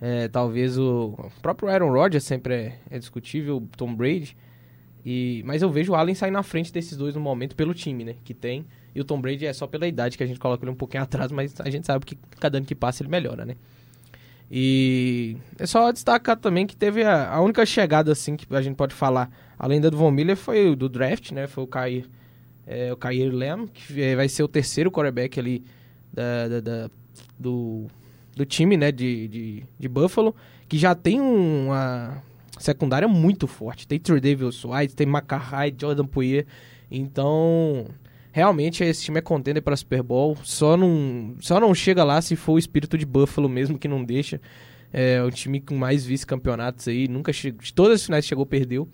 [0.00, 4.36] É, talvez o, o, próprio Aaron Rodgers sempre é, é discutível, o Tom Brady.
[5.06, 8.02] E, mas eu vejo o Allen sair na frente desses dois no momento pelo time,
[8.02, 8.16] né?
[8.24, 8.66] Que tem.
[8.92, 11.04] E o Tom Brady é só pela idade que a gente coloca ele um pouquinho
[11.04, 13.54] atrás, mas a gente sabe que cada ano que passa ele melhora, né?
[14.50, 18.74] E é só destacar também que teve a, a única chegada assim que a gente
[18.74, 21.46] pode falar Além da do Von Miller, foi do draft, né?
[21.46, 22.06] Foi o Kair,
[22.66, 25.62] é, o Lem, que vai ser o terceiro quarterback ali
[26.10, 26.90] da, da, da
[27.38, 27.86] do,
[28.34, 28.90] do time, né?
[28.90, 30.34] De, de, de, Buffalo,
[30.66, 32.22] que já tem uma
[32.58, 33.86] secundária muito forte.
[33.86, 36.46] Tem Trey Davis White, tem Macarray, Jordan Poyer.
[36.90, 37.84] Então,
[38.32, 40.36] realmente esse time é contender para Super Bowl.
[40.42, 44.04] Só não, só não chega lá se for o espírito de Buffalo mesmo que não
[44.04, 44.40] deixa.
[44.92, 47.06] É o time com mais vice-campeonatos aí.
[47.06, 48.88] Nunca de todas as finais chegou, perdeu.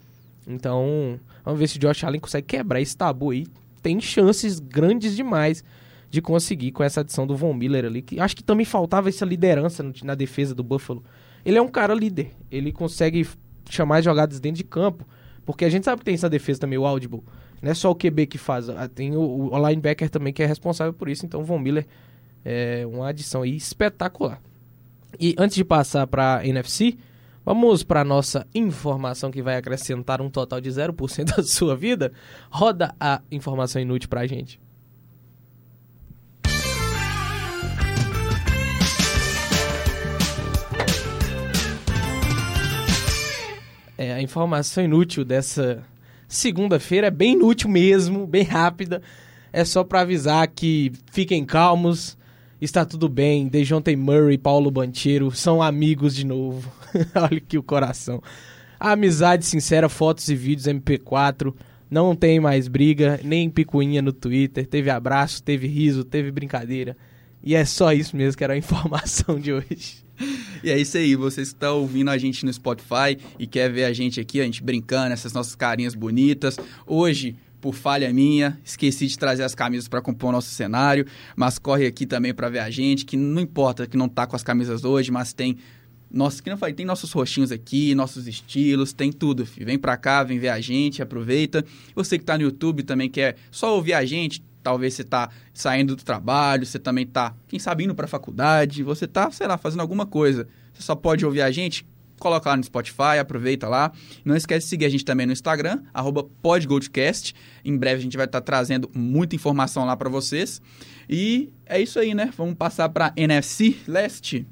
[0.47, 3.47] Então, vamos ver se o Josh Allen consegue quebrar esse tabu aí.
[3.83, 5.65] Tem chances grandes demais
[6.11, 8.03] de conseguir com essa adição do Von Miller ali.
[8.03, 11.03] Que acho que também faltava essa liderança na defesa do Buffalo.
[11.45, 12.31] Ele é um cara líder.
[12.51, 13.27] Ele consegue
[13.69, 15.07] chamar as jogadas dentro de campo.
[15.45, 17.23] Porque a gente sabe que tem essa defesa também, o Audible.
[17.63, 18.69] Não é só o QB que faz.
[18.69, 21.25] Ah, tem o, o linebacker também que é responsável por isso.
[21.25, 21.87] Então o Von Miller
[22.45, 24.41] É uma adição espetacular.
[25.19, 26.97] E antes de passar para a NFC,
[27.45, 32.13] vamos para nossa informação que vai acrescentar um total de 0% da sua vida.
[32.51, 34.61] Roda a informação inútil para a gente.
[43.99, 45.83] É, a informação inútil dessa
[46.29, 49.03] segunda-feira é bem inútil mesmo, bem rápida.
[49.53, 52.17] É só para avisar que fiquem calmos,
[52.61, 53.49] está tudo bem.
[53.49, 56.71] Dejounte Murray e Paulo Bancheiro são amigos de novo.
[57.15, 58.23] Olha que o coração.
[58.79, 61.55] Amizade sincera, fotos e vídeos MP4.
[61.91, 64.67] Não tem mais briga, nem picuinha no Twitter.
[64.67, 66.97] Teve abraço, teve riso, teve brincadeira.
[67.43, 70.06] E é só isso mesmo que era a informação de hoje.
[70.65, 73.85] E é isso aí, vocês que estão ouvindo a gente no Spotify e quer ver
[73.85, 76.59] a gente aqui, a gente brincando, essas nossas carinhas bonitas.
[76.87, 81.59] Hoje, por falha minha, esqueci de trazer as camisas para compor o nosso cenário, mas
[81.59, 84.43] corre aqui também para ver a gente, que não importa que não tá com as
[84.43, 85.57] camisas hoje, mas tem
[86.11, 89.67] nossa, que não falei, tem nossos roxinhos aqui, nossos estilos, tem tudo, filho.
[89.67, 91.65] Vem pra cá, vem ver a gente, aproveita.
[91.95, 95.95] Você que tá no YouTube também quer só ouvir a gente, talvez você está saindo
[95.95, 99.57] do trabalho, você também está, quem sabe, indo para a faculdade, você está, sei lá,
[99.57, 100.49] fazendo alguma coisa.
[100.75, 101.87] Você só pode ouvir a gente,
[102.19, 103.93] coloca lá no Spotify, aproveita lá.
[104.25, 105.83] Não esquece de seguir a gente também no Instagram,
[106.43, 107.33] podgoldcast.
[107.65, 110.61] Em breve a gente vai estar tá trazendo muita informação lá para vocês.
[111.09, 112.33] E é isso aí, né?
[112.37, 114.45] Vamos passar para NFC Leste.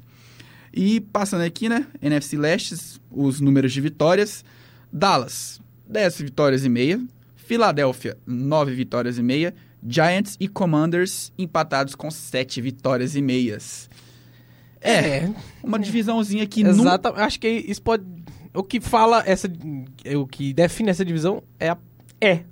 [0.73, 1.87] E passando aqui, né?
[2.01, 2.73] NFC Leste,
[3.11, 4.45] os números de vitórias.
[4.89, 7.01] Dallas, 10 vitórias e meia.
[7.35, 9.53] Filadélfia, 9 vitórias e meia.
[9.87, 13.89] Giants e Commanders empatados com sete vitórias e meias.
[14.81, 18.03] É, é uma divisãozinha que Exato, acho que isso pode
[18.53, 19.51] o que fala essa
[20.15, 21.77] o que define essa divisão é a...
[22.21, 22.43] é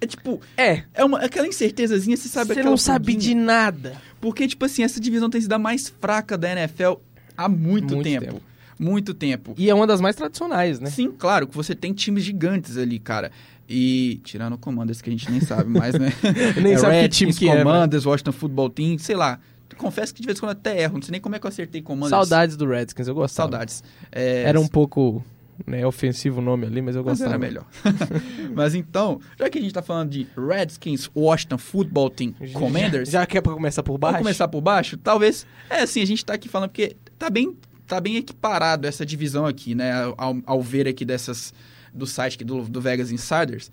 [0.00, 4.02] é tipo, é, é uma, aquela incertezazinha, você sabe Você não sabe de nada.
[4.20, 6.94] Porque tipo assim, essa divisão tem sido a mais fraca da NFL
[7.36, 8.26] há muito, muito tempo.
[8.26, 8.42] tempo.
[8.76, 9.54] Muito tempo.
[9.56, 10.90] E é uma das mais tradicionais, né?
[10.90, 13.30] Sim, claro, que você tem times gigantes ali, cara.
[13.74, 16.12] E tirando o Commanders, que a gente nem sabe mais, né?
[16.62, 19.40] nem é sabe Redskins, que time que Commanders, é, Washington Football Team, sei lá.
[19.78, 21.48] Confesso que de vez em quando até erro, não sei nem como é que eu
[21.48, 22.10] acertei Commanders.
[22.10, 23.50] Saudades do Redskins, eu gostava.
[23.50, 23.82] Saudades.
[24.12, 24.42] É...
[24.42, 25.24] Era um pouco
[25.66, 27.38] né, ofensivo o nome ali, mas eu gostava.
[27.38, 27.66] Mas era melhor.
[28.54, 33.08] mas então, já que a gente tá falando de Redskins, Washington Football Team, Commanders...
[33.08, 34.14] Já, já que é pra começar por baixo?
[34.14, 34.98] Vamos começar por baixo?
[34.98, 35.46] Talvez...
[35.70, 37.56] É assim, a gente tá aqui falando porque tá bem,
[37.86, 39.92] tá bem equiparado essa divisão aqui, né?
[40.18, 41.54] Ao, ao ver aqui dessas...
[41.92, 43.70] Do site aqui do, do Vegas Insiders.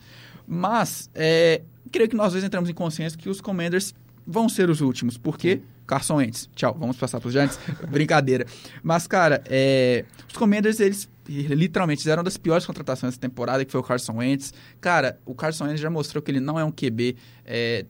[0.48, 3.94] Mas, é, creio que nós dois entramos em consenso que os Commanders
[4.26, 5.18] vão ser os últimos.
[5.18, 5.62] Por quê?
[5.88, 6.48] Carson Wentz.
[6.56, 7.60] Tchau, vamos passar para os Giants.
[7.90, 8.46] Brincadeira.
[8.84, 13.72] Mas, cara, é, os Commanders, eles literalmente fizeram uma das piores contratações dessa temporada, que
[13.72, 14.54] foi o Carson Wentz.
[14.80, 17.86] Cara, o Carson Wentz já mostrou que ele não é um QB é,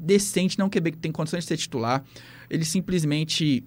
[0.00, 2.04] decente, não é um QB que tem condições de ser titular.
[2.50, 3.64] Ele simplesmente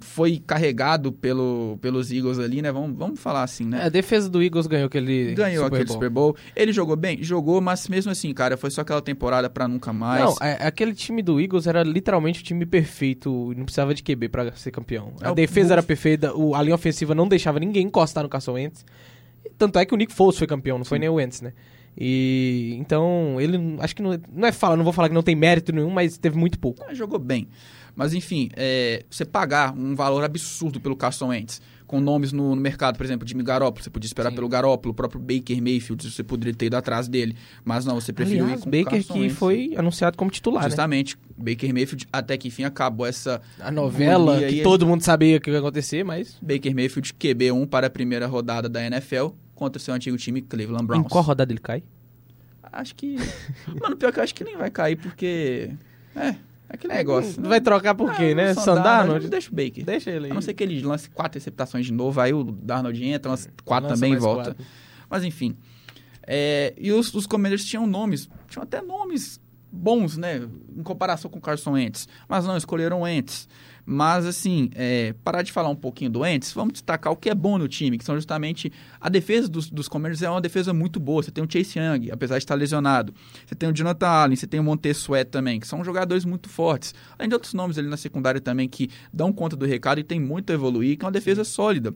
[0.00, 2.72] foi carregado pelo, pelos Eagles ali, né?
[2.72, 3.82] Vamos, vamos falar assim, né?
[3.82, 5.94] É, a defesa do Eagles ganhou aquele Ganhou Super aquele Bowl.
[5.94, 6.36] Super Bowl.
[6.56, 7.22] Ele jogou bem?
[7.22, 10.24] Jogou, mas mesmo assim, cara, foi só aquela temporada para nunca mais.
[10.24, 14.28] Não, é, aquele time do Eagles era literalmente o time perfeito, não precisava de QB
[14.28, 15.12] para ser campeão.
[15.20, 18.52] É, a defesa era perfeita, o, a linha ofensiva não deixava ninguém encostar no Carson
[18.52, 18.84] Wentz.
[19.56, 20.88] Tanto é que o Nick Foles foi campeão, não Sim.
[20.88, 21.52] foi nem o Wentz, né?
[21.96, 25.34] E então, ele acho que não, não é fala, não vou falar que não tem
[25.34, 26.82] mérito nenhum, mas teve muito pouco.
[26.88, 27.48] Ah, jogou bem.
[27.94, 32.60] Mas, enfim, é, você pagar um valor absurdo pelo Carson Wentz, com nomes no, no,
[32.60, 34.36] mercado, por exemplo, Jimmy Garoppolo, você podia esperar Sim.
[34.36, 38.12] pelo Garoppolo, o próprio Baker Mayfield, você poderia ter ido atrás dele, mas não, você
[38.12, 39.34] preferiu Aliás, ir com Baker o Carson que Wentz.
[39.34, 40.68] foi anunciado como titular, né?
[40.68, 41.22] Justamente, né?
[41.50, 43.42] Baker Mayfield, até que enfim acabou essa...
[43.58, 44.62] A novela, que ele...
[44.62, 46.38] todo mundo sabia o que ia acontecer, mas...
[46.40, 51.06] Baker Mayfield QB1 para a primeira rodada da NFL contra seu antigo time Cleveland Browns.
[51.06, 51.82] Em qual rodada ele cai?
[52.70, 53.16] Acho que...
[53.82, 55.72] Mano, pior que eu acho que nem vai cair, porque...
[56.14, 56.36] É,
[56.72, 57.34] Aquele é, negócio.
[57.36, 57.48] Não, né?
[57.48, 58.54] vai trocar por quê, ah, né?
[58.54, 59.28] Sandarnold?
[59.28, 59.84] Deixa o Baker.
[59.84, 60.30] Deixa ele aí.
[60.30, 63.48] A não ser que ele lance quatro receptações de novo, aí o Darnold entra, umas
[63.64, 64.54] quatro também e volta.
[64.54, 64.66] Quatro.
[65.08, 65.56] Mas enfim.
[66.24, 69.40] É, e os, os Commanders tinham nomes, tinham até nomes
[69.72, 70.48] bons, né?
[70.76, 72.08] Em comparação com o Carson Wentz.
[72.28, 73.48] Mas não, escolheram Wentz.
[73.92, 77.34] Mas, assim, é, parar de falar um pouquinho do Ents, vamos destacar o que é
[77.34, 81.00] bom no time, que são justamente a defesa dos, dos Commanders é uma defesa muito
[81.00, 81.22] boa.
[81.22, 83.12] Você tem o Chase Young, apesar de estar lesionado.
[83.44, 86.94] Você tem o Jonathan Allen, você tem o Montessuet também, que são jogadores muito fortes.
[87.18, 90.20] Além de outros nomes ali na secundária também que dão conta do recado e tem
[90.20, 91.92] muito a evoluir, que é uma defesa sólida.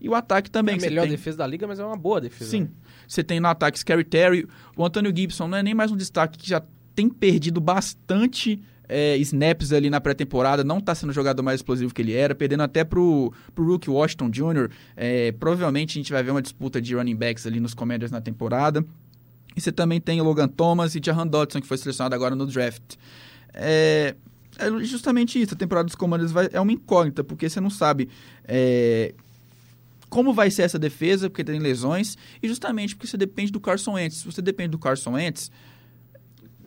[0.00, 0.74] E o ataque também.
[0.74, 1.10] É a melhor tem...
[1.10, 2.50] defesa da liga, mas é uma boa defesa.
[2.50, 2.62] Sim.
[2.62, 2.68] Né?
[3.06, 4.46] Você tem no ataque Scary Terry.
[4.76, 6.62] O Antônio Gibson não é nem mais um destaque que já
[6.98, 11.94] tem perdido bastante é, snaps ali na pré-temporada, não está sendo o jogador mais explosivo
[11.94, 14.68] que ele era, perdendo até pro, pro Rookie Washington Jr.
[14.96, 18.20] É, provavelmente a gente vai ver uma disputa de running backs ali nos Commanders na
[18.20, 18.84] temporada.
[19.54, 22.44] E você também tem o Logan Thomas e Jahan Dodson, que foi selecionado agora no
[22.46, 22.96] draft.
[23.54, 24.16] É,
[24.58, 25.54] É justamente isso.
[25.54, 28.08] A temporada dos Commanders vai, é uma incógnita, porque você não sabe
[28.44, 29.14] é,
[30.08, 33.92] como vai ser essa defesa, porque tem lesões, e justamente porque você depende do Carson
[33.92, 34.16] Wentz.
[34.16, 35.50] Se você depende do Carson Wentz,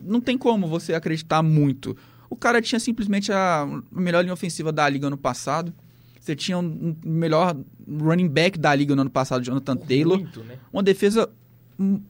[0.02, 1.96] não tem como você acreditar muito.
[2.28, 5.72] O cara tinha simplesmente a melhor linha ofensiva da liga ano passado.
[6.18, 10.18] Você tinha um melhor running back da liga no ano passado, Jonathan Muito, Taylor.
[10.18, 10.58] Né?
[10.72, 11.28] Uma defesa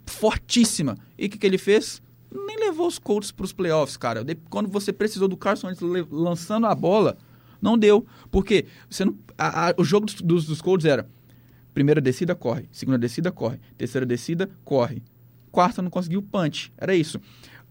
[0.07, 0.96] fortíssima.
[1.18, 2.02] E o que, que ele fez?
[2.31, 4.24] Nem levou os Colts para os playoffs, cara.
[4.48, 7.16] Quando você precisou do Carson Wentz lançando a bola,
[7.61, 8.07] não deu.
[8.31, 11.09] Porque você não, a, a, o jogo dos, dos, dos Colts era
[11.74, 12.68] primeira descida, corre.
[12.70, 13.59] Segunda descida, corre.
[13.76, 15.02] Terceira descida, corre.
[15.50, 16.72] Quarta, não conseguiu punch.
[16.78, 17.20] Era isso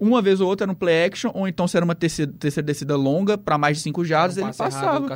[0.01, 2.65] uma vez ou outra era um play action, ou então se era uma terceira, terceira
[2.65, 5.07] descida longa para mais de cinco jardas, um ele passava.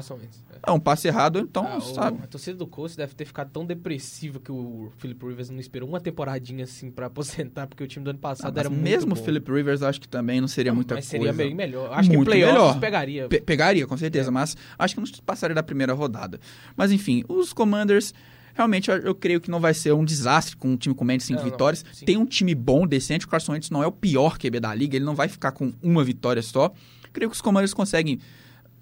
[0.67, 2.19] É um passe errado, então, ah, sabe?
[2.23, 5.87] a torcida do Colts deve ter ficado tão depressiva que o Philip Rivers não esperou
[5.87, 9.13] uma temporadinha assim para aposentar, porque o time do ano passado ah, era muito mesmo
[9.13, 11.25] o Philip Rivers acho que também não seria não, muita mas coisa.
[11.25, 11.91] Mas seria bem melhor.
[11.91, 13.27] Acho muito que playoffs pegaria.
[13.27, 14.31] Pe pegaria, com certeza, é.
[14.31, 16.39] mas acho que não passaria da primeira rodada.
[16.75, 18.13] Mas enfim, os Commanders
[18.55, 21.23] realmente eu, eu, creio que não vai ser um desastre com um time com menos
[21.23, 21.83] de 5 vitórias.
[21.83, 23.25] Não, Tem um time bom, decente.
[23.25, 25.73] O Carson Wentz não é o pior QB da liga, ele não vai ficar com
[25.83, 26.73] uma vitória só.
[27.13, 28.19] Creio que os Commanders conseguem,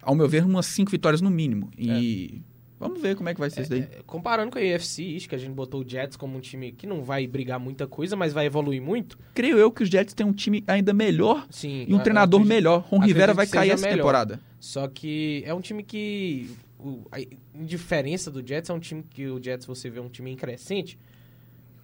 [0.01, 1.69] ao meu ver, umas 5 vitórias no mínimo.
[1.77, 2.41] E.
[2.49, 2.53] É.
[2.79, 3.79] Vamos ver como é que vai ser é, isso daí.
[3.79, 6.85] É, comparando com a AFC que a gente botou o Jets como um time que
[6.85, 9.17] não vai brigar muita coisa, mas vai evoluir muito.
[9.33, 12.55] Creio eu que os Jets têm um time ainda melhor Sim, e um treinador acredito,
[12.55, 12.85] melhor.
[12.89, 13.95] Ron Rivera vai cair essa melhor.
[13.95, 14.39] temporada.
[14.59, 16.49] Só que é um time que
[16.83, 17.17] o, a
[17.63, 20.99] diferença do Jets é um time que o Jets você vê um time em crescente.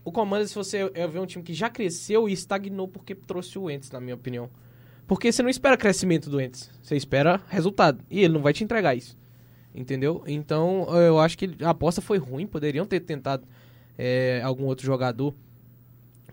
[0.03, 3.63] O Commanders você é ver um time que já cresceu e estagnou porque trouxe o
[3.63, 4.49] Wentz, na minha opinião.
[5.07, 8.03] Porque você não espera crescimento do Wentz, você espera resultado.
[8.09, 9.17] E ele não vai te entregar isso.
[9.73, 10.23] Entendeu?
[10.27, 12.45] Então eu acho que a aposta foi ruim.
[12.45, 13.47] Poderiam ter tentado
[13.97, 15.33] é, algum outro jogador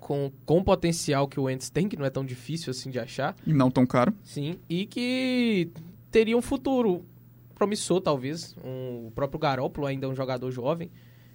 [0.01, 3.37] com, com potencial que o Wentz tem, que não é tão difícil assim de achar.
[3.47, 4.13] E não tão caro.
[4.25, 5.71] Sim, e que
[6.11, 7.05] teria um futuro
[7.57, 8.55] promissor, talvez.
[8.63, 10.91] Um, o próprio Garópolo ainda é um jogador jovem.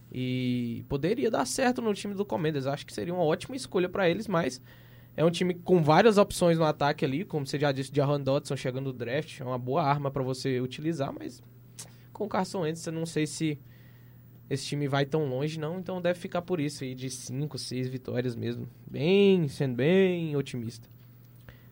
[0.10, 2.67] E poderia dar certo no time do Commanders.
[2.67, 4.62] Acho que seria uma ótima escolha para eles, mas
[5.17, 7.25] é um time com várias opções no ataque ali.
[7.25, 9.39] Como você já disse, Aaron Dodson chegando no draft.
[9.39, 11.41] É uma boa arma para você utilizar, mas
[12.13, 13.60] com o Carson Wentz eu não sei se
[14.49, 15.79] esse time vai tão longe, não.
[15.79, 18.67] Então deve ficar por isso aí, de 5, 6 vitórias mesmo.
[18.89, 20.89] Bem, sendo bem otimista.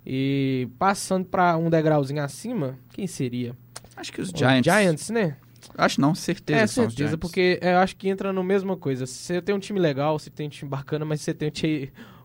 [0.05, 3.55] E passando para um degrauzinho acima, quem seria?
[3.99, 4.63] Acho que os Giants.
[4.63, 5.35] Giants, né?
[5.77, 6.61] Acho não, certeza.
[6.61, 9.05] É, certeza, porque eu acho que entra na mesma coisa.
[9.05, 11.51] Você tem um time legal, você tem um time bacana, mas você tem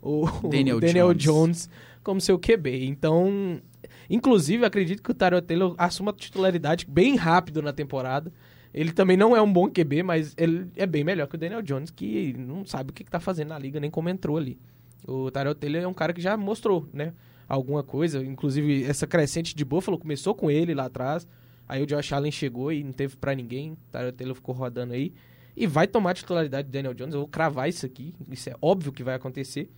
[0.00, 1.24] o, o Daniel, Daniel Jones.
[1.66, 1.70] Jones.
[2.04, 2.87] como seu QB.
[2.87, 3.60] Então,
[4.08, 8.32] inclusive, acredito que o Tyrell Taylor assuma a titularidade bem rápido na temporada.
[8.72, 11.62] Ele também não é um bom QB, mas ele é bem melhor que o Daniel
[11.62, 14.58] Jones, que não sabe o que está fazendo na liga, nem como entrou ali.
[15.06, 17.12] O Tyrell Taylor é um cara que já mostrou, né?
[17.48, 18.24] Alguma coisa.
[18.24, 21.26] Inclusive, essa crescente de Buffalo começou com ele lá atrás
[21.68, 23.77] Aí o Josh Allen chegou e não teve para ninguém.
[23.90, 25.12] Tyler Taylor ficou rodando aí.
[25.57, 27.14] E vai tomar a titularidade de Daniel Jones.
[27.14, 28.14] Eu vou cravar isso aqui.
[28.31, 29.70] Isso é óbvio que vai acontecer.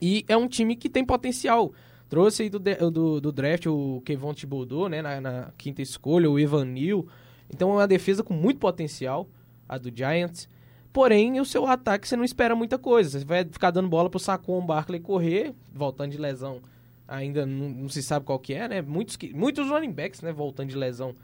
[0.00, 1.72] E é um time que tem potencial.
[2.08, 5.00] Trouxe aí do, do, do draft o Kevon Thibodeau, né?
[5.00, 7.06] Na, na, quinta escolha, o Evan Neal.
[7.48, 9.28] Então é uma defesa com muito potencial,
[9.68, 10.48] a do Giants.
[10.92, 13.18] Porém, o seu ataque você não espera muita coisa.
[13.18, 16.60] Você vai ficar dando bola pro Saquon Barkley correr, voltando de lesão
[17.08, 18.82] ainda não, não, se sabe qual que é, né?
[18.82, 21.14] Muitos, muitos running backs, né, voltando de lesão.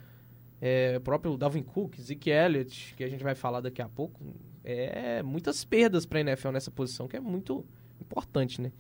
[0.61, 4.18] É, o próprio Dalvin Cook, Zeke Elliott, que a gente vai falar daqui a pouco.
[4.64, 7.66] É muitas perdas para a NFL nessa posição, que é muito
[8.01, 8.73] importante, né?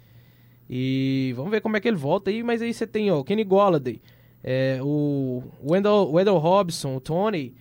[0.68, 3.24] E vamos ver como é que ele volta aí, mas aí você tem, ó, o
[3.24, 4.00] Kenny Golladay,
[4.42, 7.54] é, o Wendell, Wendell Robson, o Tony,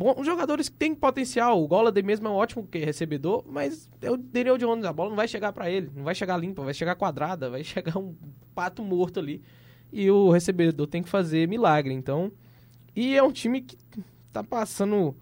[0.00, 1.62] bons jogadores que têm potencial.
[1.62, 4.86] O Golladay mesmo é um ótimo recebedor, mas é o Daniel Jones.
[4.86, 7.62] A bola não vai chegar para ele, não vai chegar limpa, vai chegar quadrada, vai
[7.64, 8.14] chegar um
[8.54, 9.42] pato morto ali.
[9.92, 11.92] E o recebedor tem que fazer milagre.
[11.92, 12.32] Então,
[12.96, 13.76] e é um time que
[14.32, 15.14] tá passando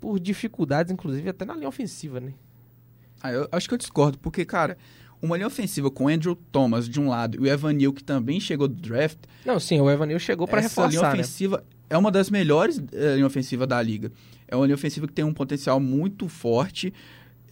[0.00, 2.34] por dificuldades, inclusive até na linha ofensiva, né?
[3.22, 4.76] Ah, eu acho que eu discordo, porque, cara,
[5.20, 8.40] uma linha ofensiva com Andrew Thomas de um lado e o Evan Neal, que também
[8.40, 9.18] chegou do draft.
[9.46, 10.88] Não, sim, o Evan Neal chegou para reforçar.
[10.88, 11.12] Essa linha né?
[11.12, 11.62] ofensiva né?
[11.92, 14.10] É uma das melhores é, linha ofensiva da liga.
[14.48, 16.90] É uma linha ofensiva que tem um potencial muito forte.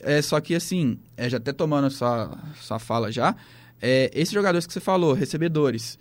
[0.01, 3.37] É, só que, assim, é, já até tomando essa, essa fala já,
[3.83, 5.99] é, esses jogadores que você falou, recebedores,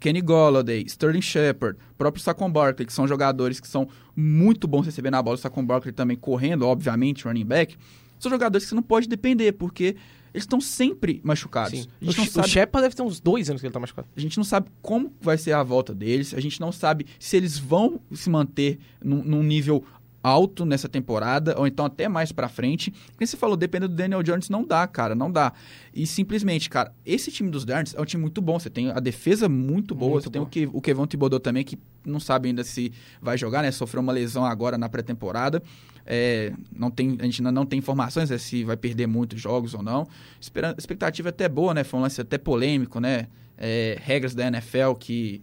[0.00, 5.16] Kenny Golladay, Sterling Shepard, próprio Saquon Barkley, que são jogadores que são muito bons recebendo
[5.16, 7.76] a bola, Saquon Barkley também correndo, obviamente, running back,
[8.18, 9.96] são jogadores que você não pode depender, porque
[10.34, 11.88] eles estão sempre machucados.
[12.00, 12.46] A gente o, não sabe...
[12.46, 14.08] o Shepard deve ter uns dois anos que ele está machucado.
[14.16, 17.36] A gente não sabe como vai ser a volta deles, a gente não sabe se
[17.36, 19.84] eles vão se manter num, num nível
[20.22, 22.90] alto nessa temporada, ou então até mais pra frente.
[23.10, 25.52] Porque você falou, dependendo do Daniel Jones, não dá, cara, não dá.
[25.92, 28.58] E simplesmente, cara, esse time dos Giants é um time muito bom.
[28.58, 31.78] Você tem a defesa muito boa, muito você tem o, o Kevon Thibodeau também, que
[32.04, 33.70] não sabe ainda se vai jogar, né?
[33.72, 35.62] Sofreu uma lesão agora na pré-temporada.
[36.04, 39.72] É, não tem, a gente ainda não tem informações né, se vai perder muitos jogos
[39.74, 40.06] ou não.
[40.40, 41.84] Espera, expectativa é até boa, né?
[41.84, 43.28] Foi um lance até polêmico, né?
[43.56, 45.42] É, regras da NFL que.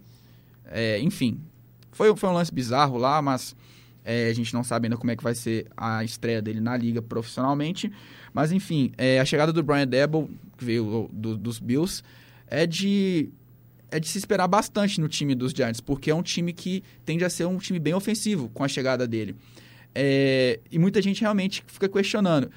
[0.66, 1.40] É, enfim,
[1.90, 3.56] foi, foi um lance bizarro lá, mas
[4.04, 6.76] é, a gente não sabe ainda como é que vai ser a estreia dele na
[6.76, 7.90] liga profissionalmente.
[8.32, 12.02] Mas enfim, é, a chegada do Brian Debo, que veio do, dos Bills,
[12.46, 13.28] é de,
[13.90, 17.24] é de se esperar bastante no time dos Giants, porque é um time que tende
[17.24, 19.36] a ser um time bem ofensivo com a chegada dele.
[19.94, 22.50] É, e muita gente realmente fica questionando.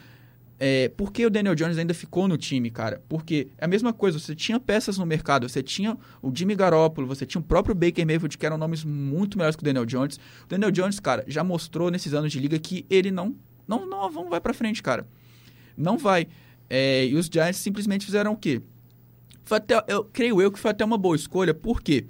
[0.60, 3.02] É, por que o Daniel Jones ainda ficou no time, cara?
[3.10, 7.08] Porque é a mesma coisa, você tinha peças no mercado, você tinha o Jimmy Garoppolo,
[7.08, 10.18] você tinha o próprio Baker Mayfield, que eram nomes muito melhores que o Daniel Jones.
[10.46, 13.36] O Daniel Jones, cara, já mostrou nesses anos de liga que ele não
[13.68, 15.08] não, não, não vai pra frente, cara.
[15.78, 16.28] Não vai.
[16.70, 18.62] É, e os Giants simplesmente fizeram o quê?
[19.44, 22.06] Foi até, eu creio eu que foi até uma boa escolha, porque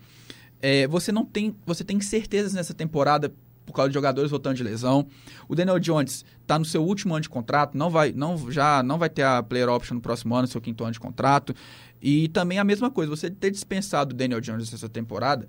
[0.61, 3.33] é, você não tem, você tem certezas nessa temporada
[3.65, 5.07] por causa de jogadores voltando de lesão.
[5.47, 8.97] O Daniel Jones está no seu último ano de contrato, não vai, não, já não
[8.97, 11.55] vai ter a player option no próximo ano, seu quinto ano de contrato.
[12.01, 15.47] E também a mesma coisa, você ter dispensado o Daniel Jones essa temporada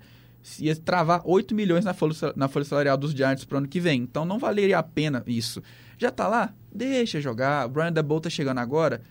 [0.59, 3.79] ia travar 8 milhões na folha, na folha salarial dos Giants para o ano que
[3.79, 4.01] vem.
[4.01, 5.61] Então não valeria a pena isso.
[5.97, 6.53] Já tá lá?
[6.71, 7.65] Deixa jogar.
[7.65, 9.01] O Brian DeBolt tá chegando agora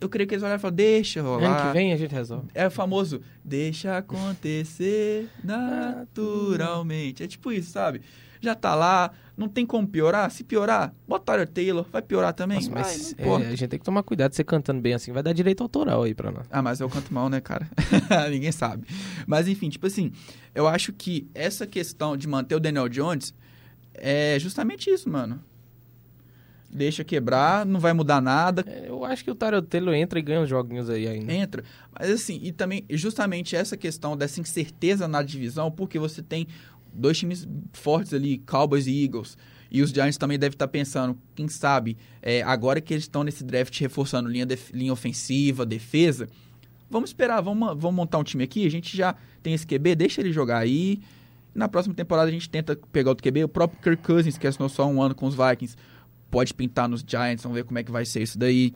[0.00, 1.60] eu creio que eles olharam e falaram, deixa rolar.
[1.60, 2.48] Ano que vem a gente resolve.
[2.54, 7.22] É o famoso, deixa acontecer naturalmente.
[7.22, 8.00] É tipo isso, sabe?
[8.40, 10.30] Já tá lá, não tem como piorar.
[10.30, 12.58] Se piorar, bota o Taylor, vai piorar também.
[12.58, 15.22] Nossa, mas vai, é, a gente tem que tomar cuidado você cantando bem assim, vai
[15.22, 16.46] dar direito autoral aí pra nós.
[16.50, 17.68] Ah, mas eu canto mal, né, cara?
[18.30, 18.86] Ninguém sabe.
[19.26, 20.12] Mas enfim, tipo assim,
[20.54, 23.34] eu acho que essa questão de manter o Daniel Jones
[23.94, 25.42] é justamente isso, mano
[26.70, 28.64] deixa quebrar, não vai mudar nada.
[28.66, 31.32] É, eu acho que o Tarotelo entra e ganha os joguinhos aí ainda.
[31.32, 31.64] Entra.
[31.98, 36.46] Mas assim, e também justamente essa questão dessa incerteza na divisão, porque você tem
[36.92, 39.36] dois times fortes ali, Cowboys e Eagles.
[39.70, 43.44] E os Giants também devem estar pensando, quem sabe, é, agora que eles estão nesse
[43.44, 46.26] draft reforçando linha, de, linha ofensiva, defesa,
[46.90, 50.22] vamos esperar, vamos, vamos montar um time aqui, a gente já tem esse QB, deixa
[50.22, 51.00] ele jogar aí.
[51.54, 53.44] Na próxima temporada a gente tenta pegar outro QB.
[53.44, 55.76] O próprio Kirk Cousins, que assinou só um ano com os Vikings,
[56.30, 58.72] pode pintar nos Giants, vamos ver como é que vai ser isso daí.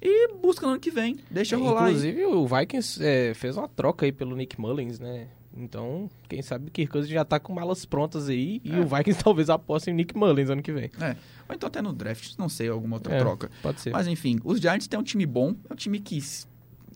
[0.00, 2.24] E busca no ano que vem, deixa rolar Inclusive, aí.
[2.24, 5.28] o Vikings é, fez uma troca aí pelo Nick Mullins, né?
[5.56, 8.68] Então, quem sabe o Kirk Cousins já tá com malas prontas aí é.
[8.68, 10.90] e o Vikings talvez aposte em Nick Mullins ano que vem.
[11.00, 11.16] É.
[11.48, 13.50] Ou então até no draft, não sei, alguma outra é, troca.
[13.62, 13.90] Pode ser.
[13.90, 16.18] Mas enfim, os Giants têm um time bom, é um time que,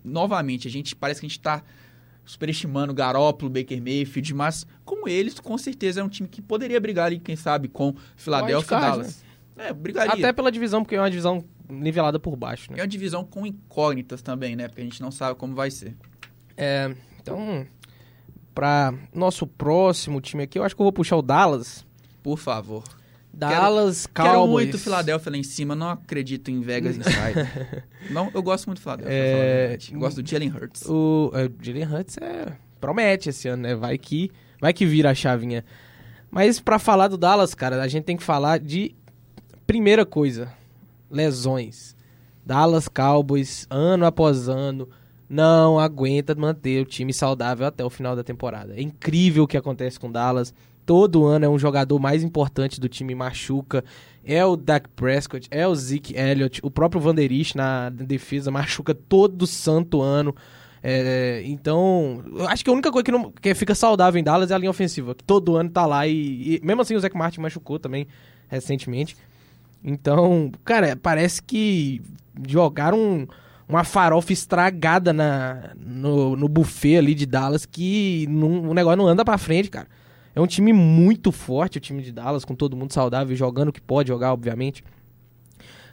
[0.05, 1.63] novamente, a gente parece que a gente tá
[2.25, 7.07] superestimando Garoppolo, Baker Mayfield, mas como eles, com certeza é um time que poderia brigar
[7.07, 9.07] ali, quem sabe, com Philadelphia e Dallas.
[9.07, 9.26] Né?
[9.59, 10.13] É, brigaria.
[10.13, 12.79] Até pela divisão, porque é uma divisão nivelada por baixo, né?
[12.79, 14.69] É uma divisão com incógnitas também, né?
[14.69, 15.97] Porque a gente não sabe como vai ser.
[16.57, 17.67] É, então,
[18.55, 21.85] para nosso próximo time aqui, eu acho que eu vou puxar o Dallas.
[22.23, 22.85] Por favor.
[23.33, 24.39] Dallas, quero, Cowboys.
[24.39, 27.35] Quero muito Filadélfia lá em cima, não acredito em Vegas Inside.
[28.11, 30.87] não, eu gosto muito do Filadélfia, é, eu gosto do Jalen Hurts.
[30.87, 33.75] O, é, o Jalen Hurts é, promete esse ano, né?
[33.75, 35.63] Vai que, vai que vira a chavinha.
[36.31, 38.95] Mas para falar do Dallas, cara, a gente tem que falar de
[39.67, 40.53] Primeira coisa,
[41.11, 41.97] lesões.
[42.45, 44.89] Dallas Cowboys, ano após ano,
[45.29, 48.75] não aguenta manter o time saudável até o final da temporada.
[48.77, 50.55] É incrível o que acontece com Dallas.
[50.85, 53.85] Todo ano é um jogador mais importante do time machuca.
[54.25, 59.49] É o Dak Prescott, é o Zeke Elliott, o próprio Vanderich na defesa machuca todo
[59.49, 60.33] santo ano.
[60.81, 64.55] É, então, acho que a única coisa que, não, que fica saudável em Dallas é
[64.55, 67.41] a linha ofensiva, que todo ano tá lá e, e mesmo assim o Zach Martin
[67.41, 68.07] machucou também
[68.49, 69.17] recentemente.
[69.83, 72.03] Então, cara, parece que
[72.47, 73.29] jogaram
[73.69, 79.07] uma farofa estragada na, no, no buffet ali de Dallas que não, o negócio não
[79.07, 79.89] anda pra frente, cara.
[80.35, 83.73] É um time muito forte, o time de Dallas, com todo mundo saudável, jogando o
[83.73, 84.85] que pode jogar, obviamente.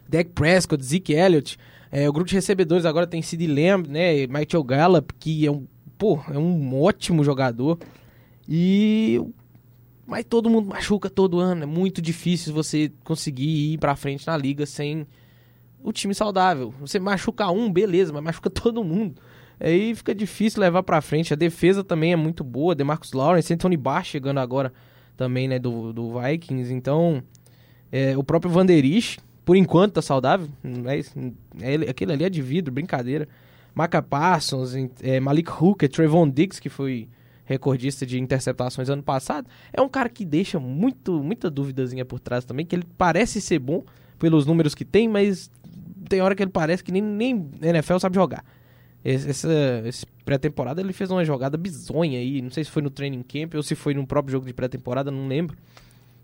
[0.08, 1.58] Dak Prescott, Zeke Elliott,
[1.90, 5.66] é, o grupo de recebedores agora tem Sid Lamb, né, Michael Gallup, que é um,
[5.98, 7.80] pô, é um ótimo jogador.
[8.50, 9.22] E
[10.14, 11.64] mas todo mundo machuca todo ano.
[11.64, 15.08] É muito difícil você conseguir ir pra frente na liga sem
[15.84, 16.72] o time saudável.
[16.80, 19.20] Você machuca um, beleza, mas machuca todo mundo.
[19.60, 21.34] Aí fica difícil levar pra frente.
[21.34, 22.76] A defesa também é muito boa.
[22.76, 24.72] Demarcus Lawrence, Anthony Barr chegando agora
[25.18, 26.72] também, né, do, do Vikings.
[26.72, 27.24] Então,
[27.92, 30.48] é, o próprio Vanderich, por enquanto, tá saudável.
[31.60, 33.28] É, é, aquele ali é de vidro, brincadeira.
[33.74, 37.10] Maca Parsons, é, Malik Hooker, Trevon Diggs, que foi
[37.46, 42.46] recordista de interceptações ano passado, é um cara que deixa muito, muita duvidazinha por trás
[42.46, 43.84] também, que ele parece ser bom
[44.18, 45.52] pelos números que tem, mas
[46.08, 48.44] tem hora que ele parece que nem, nem NFL sabe jogar.
[49.04, 49.52] Essa,
[49.86, 53.56] essa pré-temporada ele fez uma jogada bizonha aí, não sei se foi no training camp
[53.56, 55.58] ou se foi no próprio jogo de pré-temporada, não lembro.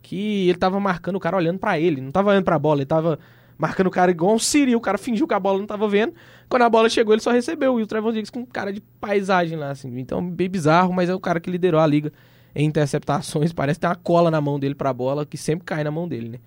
[0.01, 2.85] Que ele tava marcando o cara olhando para ele, não tava olhando pra bola, ele
[2.85, 3.19] tava
[3.59, 6.13] marcando o cara igual um Siri, o cara fingiu que a bola não tava vendo.
[6.47, 7.77] Quando a bola chegou, ele só recebeu.
[7.77, 9.99] E o Trevor Diggs com cara de paisagem lá, assim.
[9.99, 12.11] Então, bem bizarro, mas é o cara que liderou a liga
[12.55, 13.51] em interceptações.
[13.51, 16.29] Parece ter uma cola na mão dele pra bola, que sempre cai na mão dele,
[16.29, 16.39] né?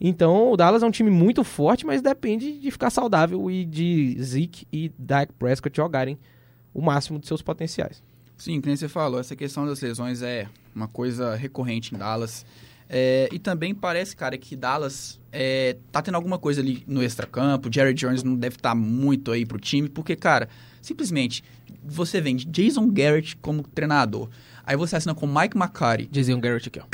[0.00, 4.16] Então, o Dallas é um time muito forte, mas depende de ficar saudável e de
[4.22, 6.18] Zeke e Dak Prescott jogarem
[6.72, 8.02] o máximo de seus potenciais.
[8.36, 12.44] Sim, como você falou, essa questão das lesões é uma coisa recorrente em Dallas.
[12.88, 17.72] É, e também parece, cara, que Dallas é, tá tendo alguma coisa ali no extracampo.
[17.72, 20.48] Jerry Jones não deve estar tá muito aí pro time, porque, cara,
[20.80, 21.42] simplesmente
[21.84, 24.28] você vende Jason Garrett como treinador.
[24.64, 26.06] Aí você assina com Mike McCarthy.
[26.06, 26.84] Jason Garrett aqui, ó.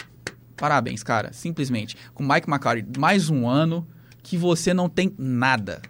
[0.57, 1.33] Parabéns, cara.
[1.33, 1.97] Simplesmente.
[2.15, 3.87] Com Mike McCarthy, mais um ano
[4.23, 5.83] que você não tem nada.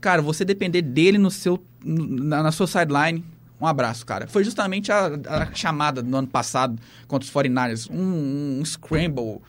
[0.00, 3.24] Cara, você depender dele no seu, na, na sua sideline,
[3.60, 4.26] um abraço, cara.
[4.26, 6.78] Foi justamente a, a chamada do ano passado
[7.08, 7.90] contra os 49ers.
[7.90, 9.40] Um, um scramble.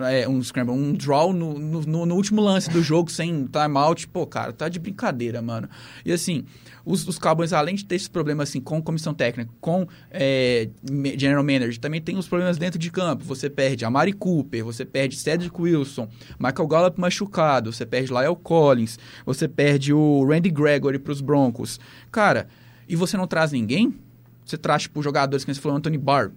[0.00, 4.08] É, um scramble, um draw no, no, no, último lance do jogo sem timeout.
[4.08, 5.68] Pô, cara, tá de brincadeira, mano.
[6.02, 6.46] E assim,
[6.82, 10.70] os, os Cowboys, além de ter esse problema assim, com comissão técnica, com é,
[11.18, 13.22] general manager, também tem os problemas dentro de campo.
[13.26, 18.34] Você perde a Mari Cooper, você perde Cedric Wilson, Michael Gallup machucado, você perde Lyle
[18.42, 21.78] Collins, você perde o Randy Gregory pros Broncos.
[22.10, 22.48] Cara,
[22.92, 23.94] e você não traz ninguém,
[24.44, 26.30] você traz, tipo, jogadores que você falou, Anthony Barr,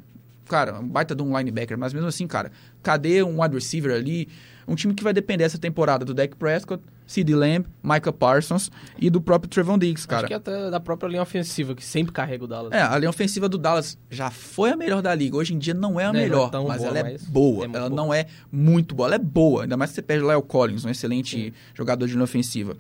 [0.46, 2.50] cara, um baita de um linebacker, mas mesmo assim, cara,
[2.82, 4.30] cadê um wide receiver ali?
[4.66, 9.10] Um time que vai depender essa temporada do Dak Prescott, Sid Lamb, Micah Parsons e
[9.10, 10.22] do próprio Trevon Diggs, cara.
[10.22, 12.72] Acho que até da própria linha ofensiva, que sempre carrega o Dallas.
[12.72, 15.36] É, a linha ofensiva do Dallas já foi a melhor da liga.
[15.36, 17.66] Hoje em dia não é a não melhor, é mas boa, ela é mas boa.
[17.66, 17.90] É ela boa.
[17.90, 19.64] não é muito boa, ela é boa.
[19.64, 21.54] Ainda mais se você perde o Lyle Collins, um excelente Sim.
[21.76, 22.78] jogador de linha ofensiva.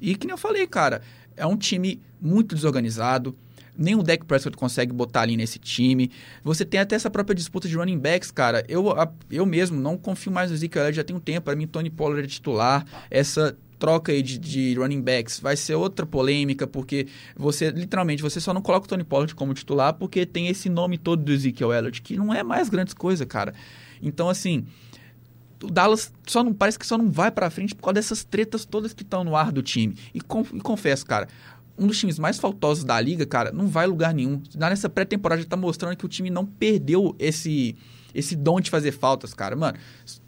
[0.00, 1.00] E que nem eu falei, cara,
[1.36, 3.36] é um time muito desorganizado.
[3.76, 6.10] Nem o Dak Prescott consegue botar ali nesse time.
[6.44, 8.64] Você tem até essa própria disputa de running backs, cara.
[8.68, 8.86] Eu,
[9.30, 11.46] eu mesmo não confio mais no Zeke já tem um tempo.
[11.46, 12.86] Para mim, Tony Pollard é titular.
[13.10, 18.40] Essa troca aí de, de, running backs vai ser outra polêmica, porque você, literalmente, você
[18.40, 21.72] só não coloca o Tony Pollard como titular porque tem esse nome todo do Ezekiel
[21.72, 23.52] Elliott, que não é mais grandes coisa, cara.
[24.00, 24.66] Então, assim,
[25.62, 28.64] o Dallas só não parece que só não vai para frente por causa dessas tretas
[28.64, 29.96] todas que estão no ar do time.
[30.12, 31.28] E, com, e, confesso, cara,
[31.78, 34.42] um dos times mais faltosos da liga, cara, não vai lugar nenhum.
[34.54, 37.76] Nessa pré-temporada já tá mostrando que o time não perdeu esse
[38.14, 39.56] esse dom de fazer faltas, cara.
[39.56, 39.76] Mano,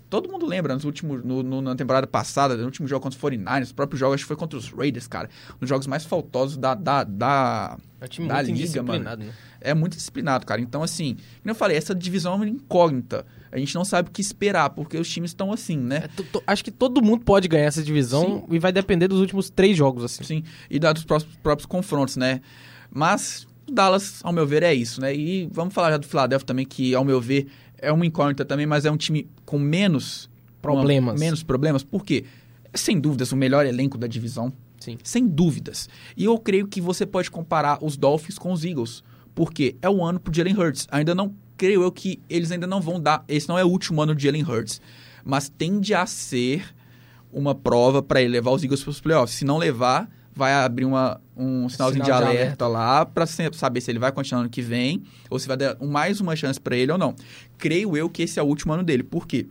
[0.08, 3.22] todo mundo lembra nos últimos, no, no, na temporada passada, no último jogo contra os
[3.22, 5.28] 49ers, o próprio jogo acho que foi contra os Raiders, cara.
[5.56, 9.04] Um dos jogos mais faltosos da, da, da, é um time da muito liga, mano.
[9.04, 9.32] Né?
[9.60, 10.60] É muito disciplinado, cara.
[10.60, 13.26] Então, assim, como eu falei, essa divisão é uma incógnita.
[13.50, 16.04] A gente não sabe o que esperar, porque os times estão assim, né?
[16.04, 18.54] É, acho que todo mundo pode ganhar essa divisão Sim.
[18.54, 20.24] e vai depender dos últimos três jogos, assim.
[20.24, 22.40] Sim, e dos próprios, próprios confrontos, né?
[22.90, 25.14] Mas o Dallas, ao meu ver, é isso, né?
[25.14, 27.48] E vamos falar já do Philadelphia também, que, ao meu ver,
[27.78, 31.14] é uma incógnita também, mas é um time com menos problemas.
[31.14, 31.82] Uma, menos problemas.
[31.82, 32.24] Por quê?
[32.72, 34.52] É, sem dúvidas, o melhor elenco da divisão.
[34.80, 34.98] Sim.
[35.02, 35.88] Sem dúvidas.
[36.16, 39.02] E eu creio que você pode comparar os Dolphins com os Eagles.
[39.34, 40.86] Porque é o ano pro Jalen Hurts.
[40.90, 43.24] Ainda não creio eu que eles ainda não vão dar.
[43.28, 44.80] Esse não é o último ano de Jalen Hurts.
[45.24, 46.74] Mas tende a ser
[47.32, 49.36] uma prova para ele levar os Eagles para os playoffs.
[49.36, 53.24] Se não levar, vai abrir uma, um sinalzinho Sinal de, alerta de, alerta lá para
[53.26, 56.60] saber se ele vai continuar ano que vem ou se vai dar mais uma chance
[56.60, 57.16] para ele ou não.
[57.56, 59.02] Creio eu que esse é o último ano dele.
[59.02, 59.46] Por quê?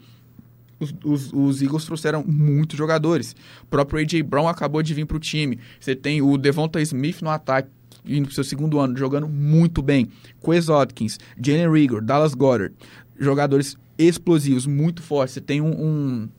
[0.80, 3.36] Os, os, os, Eagles trouxeram muitos jogadores.
[3.64, 4.22] O próprio A.J.
[4.22, 5.58] Brown acabou de vir para o time.
[5.80, 7.70] Você tem o Devonta Smith no ataque,
[8.06, 10.08] indo para seu segundo ano, jogando muito bem.
[10.44, 12.76] Quez Watkins, Jalen Rigor, Dallas Goddard,
[13.18, 15.34] jogadores explosivos, muito fortes.
[15.34, 16.30] Você tem um, um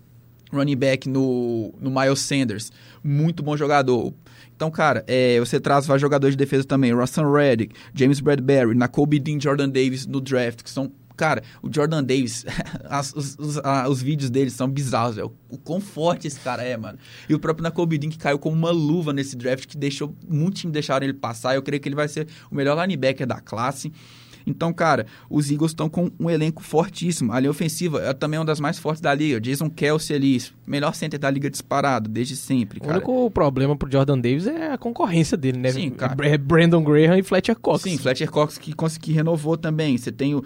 [0.52, 2.70] running back no, no Miles Sanders,
[3.02, 4.12] muito bom jogador.
[4.56, 6.92] Então, cara, é, você traz vários jogadores de defesa também.
[6.92, 12.04] Russell Reddick, James Bradbury, Nakobe Dean, Jordan Davis no draft, que são Cara, o Jordan
[12.04, 12.44] Davis,
[12.84, 15.32] as, os, os, a, os, vídeos dele são bizarros, velho.
[15.48, 16.98] O quão forte esse cara é, mano.
[17.26, 20.60] E o próprio Nakobe Dean, que caiu como uma luva nesse draft, que deixou, muitos
[20.60, 21.54] times deixaram ele passar.
[21.54, 23.90] Eu creio que ele vai ser o melhor linebacker da classe.
[24.46, 27.32] Então, cara, os Eagles estão com um elenco fortíssimo.
[27.32, 29.40] A linha ofensiva é também uma das mais fortes da liga.
[29.40, 32.92] Jason Kelsey ali, melhor center da liga disparado, desde sempre, cara.
[32.92, 35.72] O único problema pro Jordan Davis é a concorrência dele, né?
[35.72, 36.14] Sim, cara.
[36.26, 37.82] É Brandon Graham e Fletcher Cox.
[37.82, 39.98] Sim, Fletcher Cox que, que renovou também.
[39.98, 40.44] Você tem o,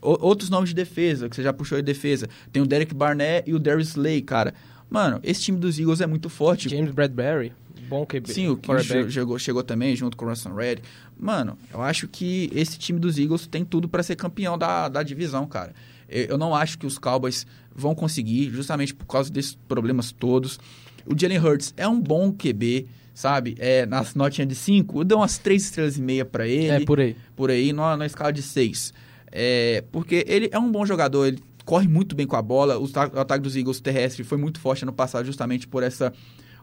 [0.00, 2.28] outros nomes de defesa, que você já puxou de defesa.
[2.52, 4.54] Tem o Derek Barnett e o Darius Slay, cara.
[4.88, 6.68] Mano, esse time dos Eagles é muito forte.
[6.68, 7.52] James Bradbury.
[7.90, 8.32] Bom QB.
[8.32, 8.70] Sim, o que
[9.10, 10.76] chegou, chegou também junto com o Russell Red.
[11.18, 15.02] Mano, eu acho que esse time dos Eagles tem tudo para ser campeão da, da
[15.02, 15.74] divisão, cara.
[16.08, 20.60] Eu não acho que os Cowboys vão conseguir, justamente por causa desses problemas todos.
[21.04, 23.56] O Jalen Hurts é um bom QB, sabe?
[23.58, 26.82] É, na notinha de 5, eu dou umas 3 estrelas e meia para ele.
[26.82, 27.16] É, por aí.
[27.34, 28.94] Por aí, na, na escala de 6.
[29.32, 32.78] É, porque ele é um bom jogador, ele corre muito bem com a bola.
[32.78, 36.12] O, o ataque dos Eagles terrestre foi muito forte no passado, justamente por essa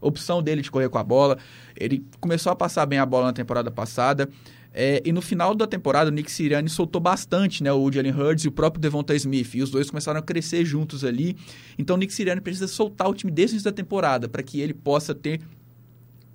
[0.02, 1.38] opção dele de correr com a bola.
[1.76, 4.30] Ele começou a passar bem a bola na temporada passada.
[4.74, 8.46] É, e no final da temporada, o Nick Sirianni soltou bastante né, o Jalen Hurts
[8.46, 9.56] e o próprio Devonta Smith.
[9.56, 11.36] E os dois começaram a crescer juntos ali.
[11.78, 14.60] Então o Nick Sirianni precisa soltar o time desde o início da temporada para que
[14.60, 15.42] ele possa ter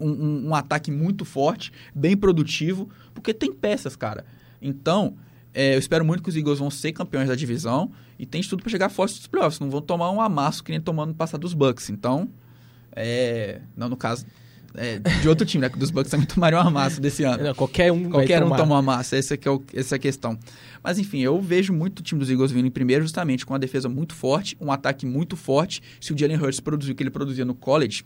[0.00, 4.24] um, um, um, ataque muito forte, bem produtivo, porque tem peças, cara.
[4.60, 5.14] Então,
[5.54, 8.62] é, eu espero muito que os Eagles vão ser campeões da divisão e tem tudo
[8.62, 9.60] para chegar forte nos playoffs.
[9.60, 11.90] Não vão tomar um amasso que nem tomando no passado dos Bucks.
[11.90, 12.28] Então,
[12.94, 14.26] é, não no caso
[14.74, 15.68] é, de outro time, né?
[15.68, 17.42] Que dos Bucks também tomaram uma massa desse ano.
[17.42, 20.38] Não, qualquer um Qualquer um toma uma massa, essa, é o, essa é a questão.
[20.82, 23.58] Mas enfim, eu vejo muito o time dos Eagles vindo em primeiro justamente com uma
[23.58, 25.82] defesa muito forte, um ataque muito forte.
[26.00, 28.04] Se o Jalen Hurts produzir o que ele produzia no college,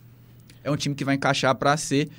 [0.63, 2.09] é um time que vai encaixar para ser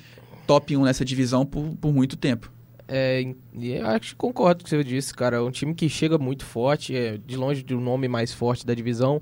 [0.47, 2.51] top 1 nessa divisão por, por muito tempo.
[2.87, 5.37] É, eu acho que concordo com o que você disse, cara.
[5.37, 8.73] É um time que chega muito forte, é de longe do nome mais forte da
[8.73, 9.21] divisão.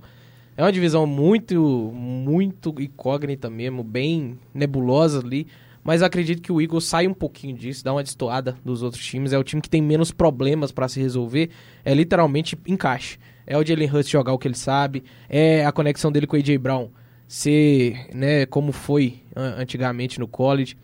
[0.58, 5.46] É uma divisão muito, muito incógnita mesmo, bem nebulosa ali.
[5.84, 9.32] Mas acredito que o Eagles sai um pouquinho disso, dá uma destoada dos outros times.
[9.32, 11.52] É o time que tem menos problemas para se resolver.
[11.86, 13.20] É literalmente encaixe.
[13.46, 15.04] É o Jalen Hurts jogar o que ele sabe.
[15.30, 16.58] É a conexão dele com o A.J.
[16.58, 16.90] Brown
[17.28, 20.76] ser, né, como foi antigamente no college.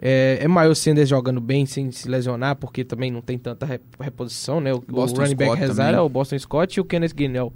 [0.00, 3.66] É, é Miles Sanders jogando bem sem se lesionar, porque também não tem tanta
[3.98, 4.72] reposição, né?
[4.72, 7.52] O, o running back reserva é o Boston Scott e o Kenneth Gainwell.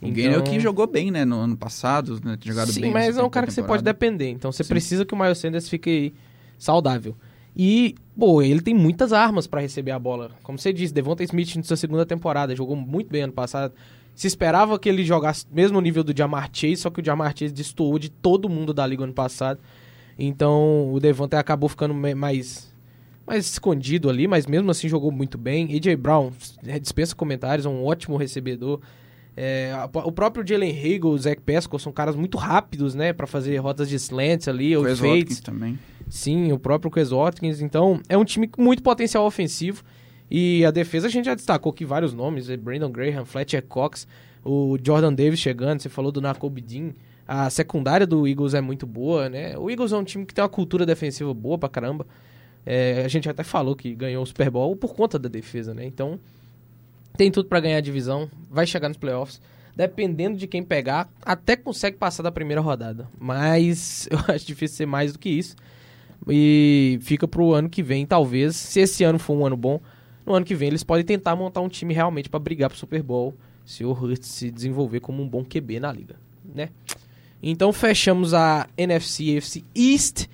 [0.00, 0.14] O então...
[0.14, 2.92] Gainwell que jogou bem, né, no ano passado, né, jogado Sim, bem.
[2.92, 4.30] mas é um cara que você pode depender.
[4.30, 4.68] Então você Sim.
[4.68, 6.12] precisa que o Miles Sanders fique
[6.58, 7.16] saudável.
[7.56, 10.32] E, pô, ele tem muitas armas para receber a bola.
[10.42, 13.72] Como você disse, Devonta Smith na sua segunda temporada jogou muito bem ano passado.
[14.14, 17.52] Se esperava que ele jogasse mesmo nível do Jamar Chase, só que o Jamar Chase
[17.52, 19.60] destoou de todo mundo da liga ano passado.
[20.18, 22.72] Então o Devonta acabou ficando mais
[23.26, 25.74] mais escondido ali, mas mesmo assim jogou muito bem.
[25.74, 26.30] AJ Brown
[26.66, 28.80] é, dispensa comentários, é um ótimo recebedor.
[29.36, 33.56] É, o próprio Jalen Hagel, o Zach Pesco são caras muito rápidos, né, para fazer
[33.58, 35.40] rotas de slants ali, ou fades.
[35.40, 35.78] também.
[36.08, 37.60] Sim, o próprio Chris Watkins.
[37.60, 39.82] Então, é um time com muito potencial ofensivo.
[40.30, 44.06] E a defesa a gente já destacou aqui vários nomes, é Brandon Graham, Fletcher Cox,
[44.44, 46.92] o Jordan Davis chegando, você falou do Nakobe Dean.
[47.26, 49.56] A secundária do Eagles é muito boa, né?
[49.56, 52.06] O Eagles é um time que tem uma cultura defensiva boa pra caramba.
[52.66, 55.84] É, a gente até falou que ganhou o Super Bowl por conta da defesa, né?
[55.86, 56.18] Então,
[57.16, 59.40] tem tudo para ganhar a divisão, vai chegar nos playoffs.
[59.76, 63.08] Dependendo de quem pegar, até consegue passar da primeira rodada.
[63.18, 65.56] Mas eu acho difícil ser mais do que isso.
[66.28, 68.54] E fica pro ano que vem, talvez.
[68.54, 69.80] Se esse ano for um ano bom,
[70.24, 73.02] no ano que vem eles podem tentar montar um time realmente para brigar pro Super
[73.02, 73.34] Bowl.
[73.64, 76.16] Se o Hurts se desenvolver como um bom QB na liga,
[76.54, 76.68] né?
[77.42, 80.28] Então fechamos a NFC East.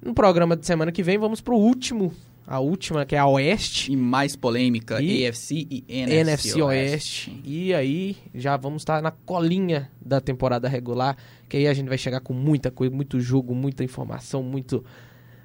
[0.00, 2.12] No programa de semana que vem, vamos pro último
[2.48, 3.92] a última, que é a Oeste.
[3.92, 7.30] E mais polêmica, e AFC e NFC, NFC Oeste.
[7.30, 7.42] Oeste.
[7.44, 11.14] E aí já vamos estar na colinha da temporada regular,
[11.46, 14.82] que aí a gente vai chegar com muita coisa, muito jogo, muita informação, muito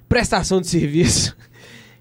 [0.08, 1.36] prestação de serviço.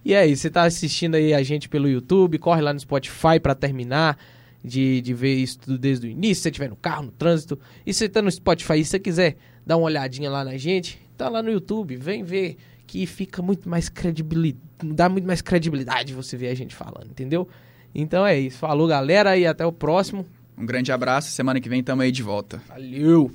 [0.05, 3.55] E aí, você está assistindo aí a gente pelo YouTube, corre lá no Spotify para
[3.55, 4.17] terminar
[4.63, 7.59] de, de ver isso tudo desde o início, se você estiver no carro, no trânsito.
[7.85, 9.35] E se você está no Spotify e você quiser
[9.65, 12.57] dar uma olhadinha lá na gente, tá lá no YouTube, vem ver
[12.93, 17.49] que fica muito mais credibilidade, dá muito mais credibilidade você ver a gente falando, entendeu?
[17.93, 18.59] Então é isso.
[18.59, 20.23] Falou, galera, e até o próximo.
[20.55, 21.31] Um grande abraço.
[21.31, 22.61] Semana que vem tamo aí de volta.
[22.67, 23.31] Valeu!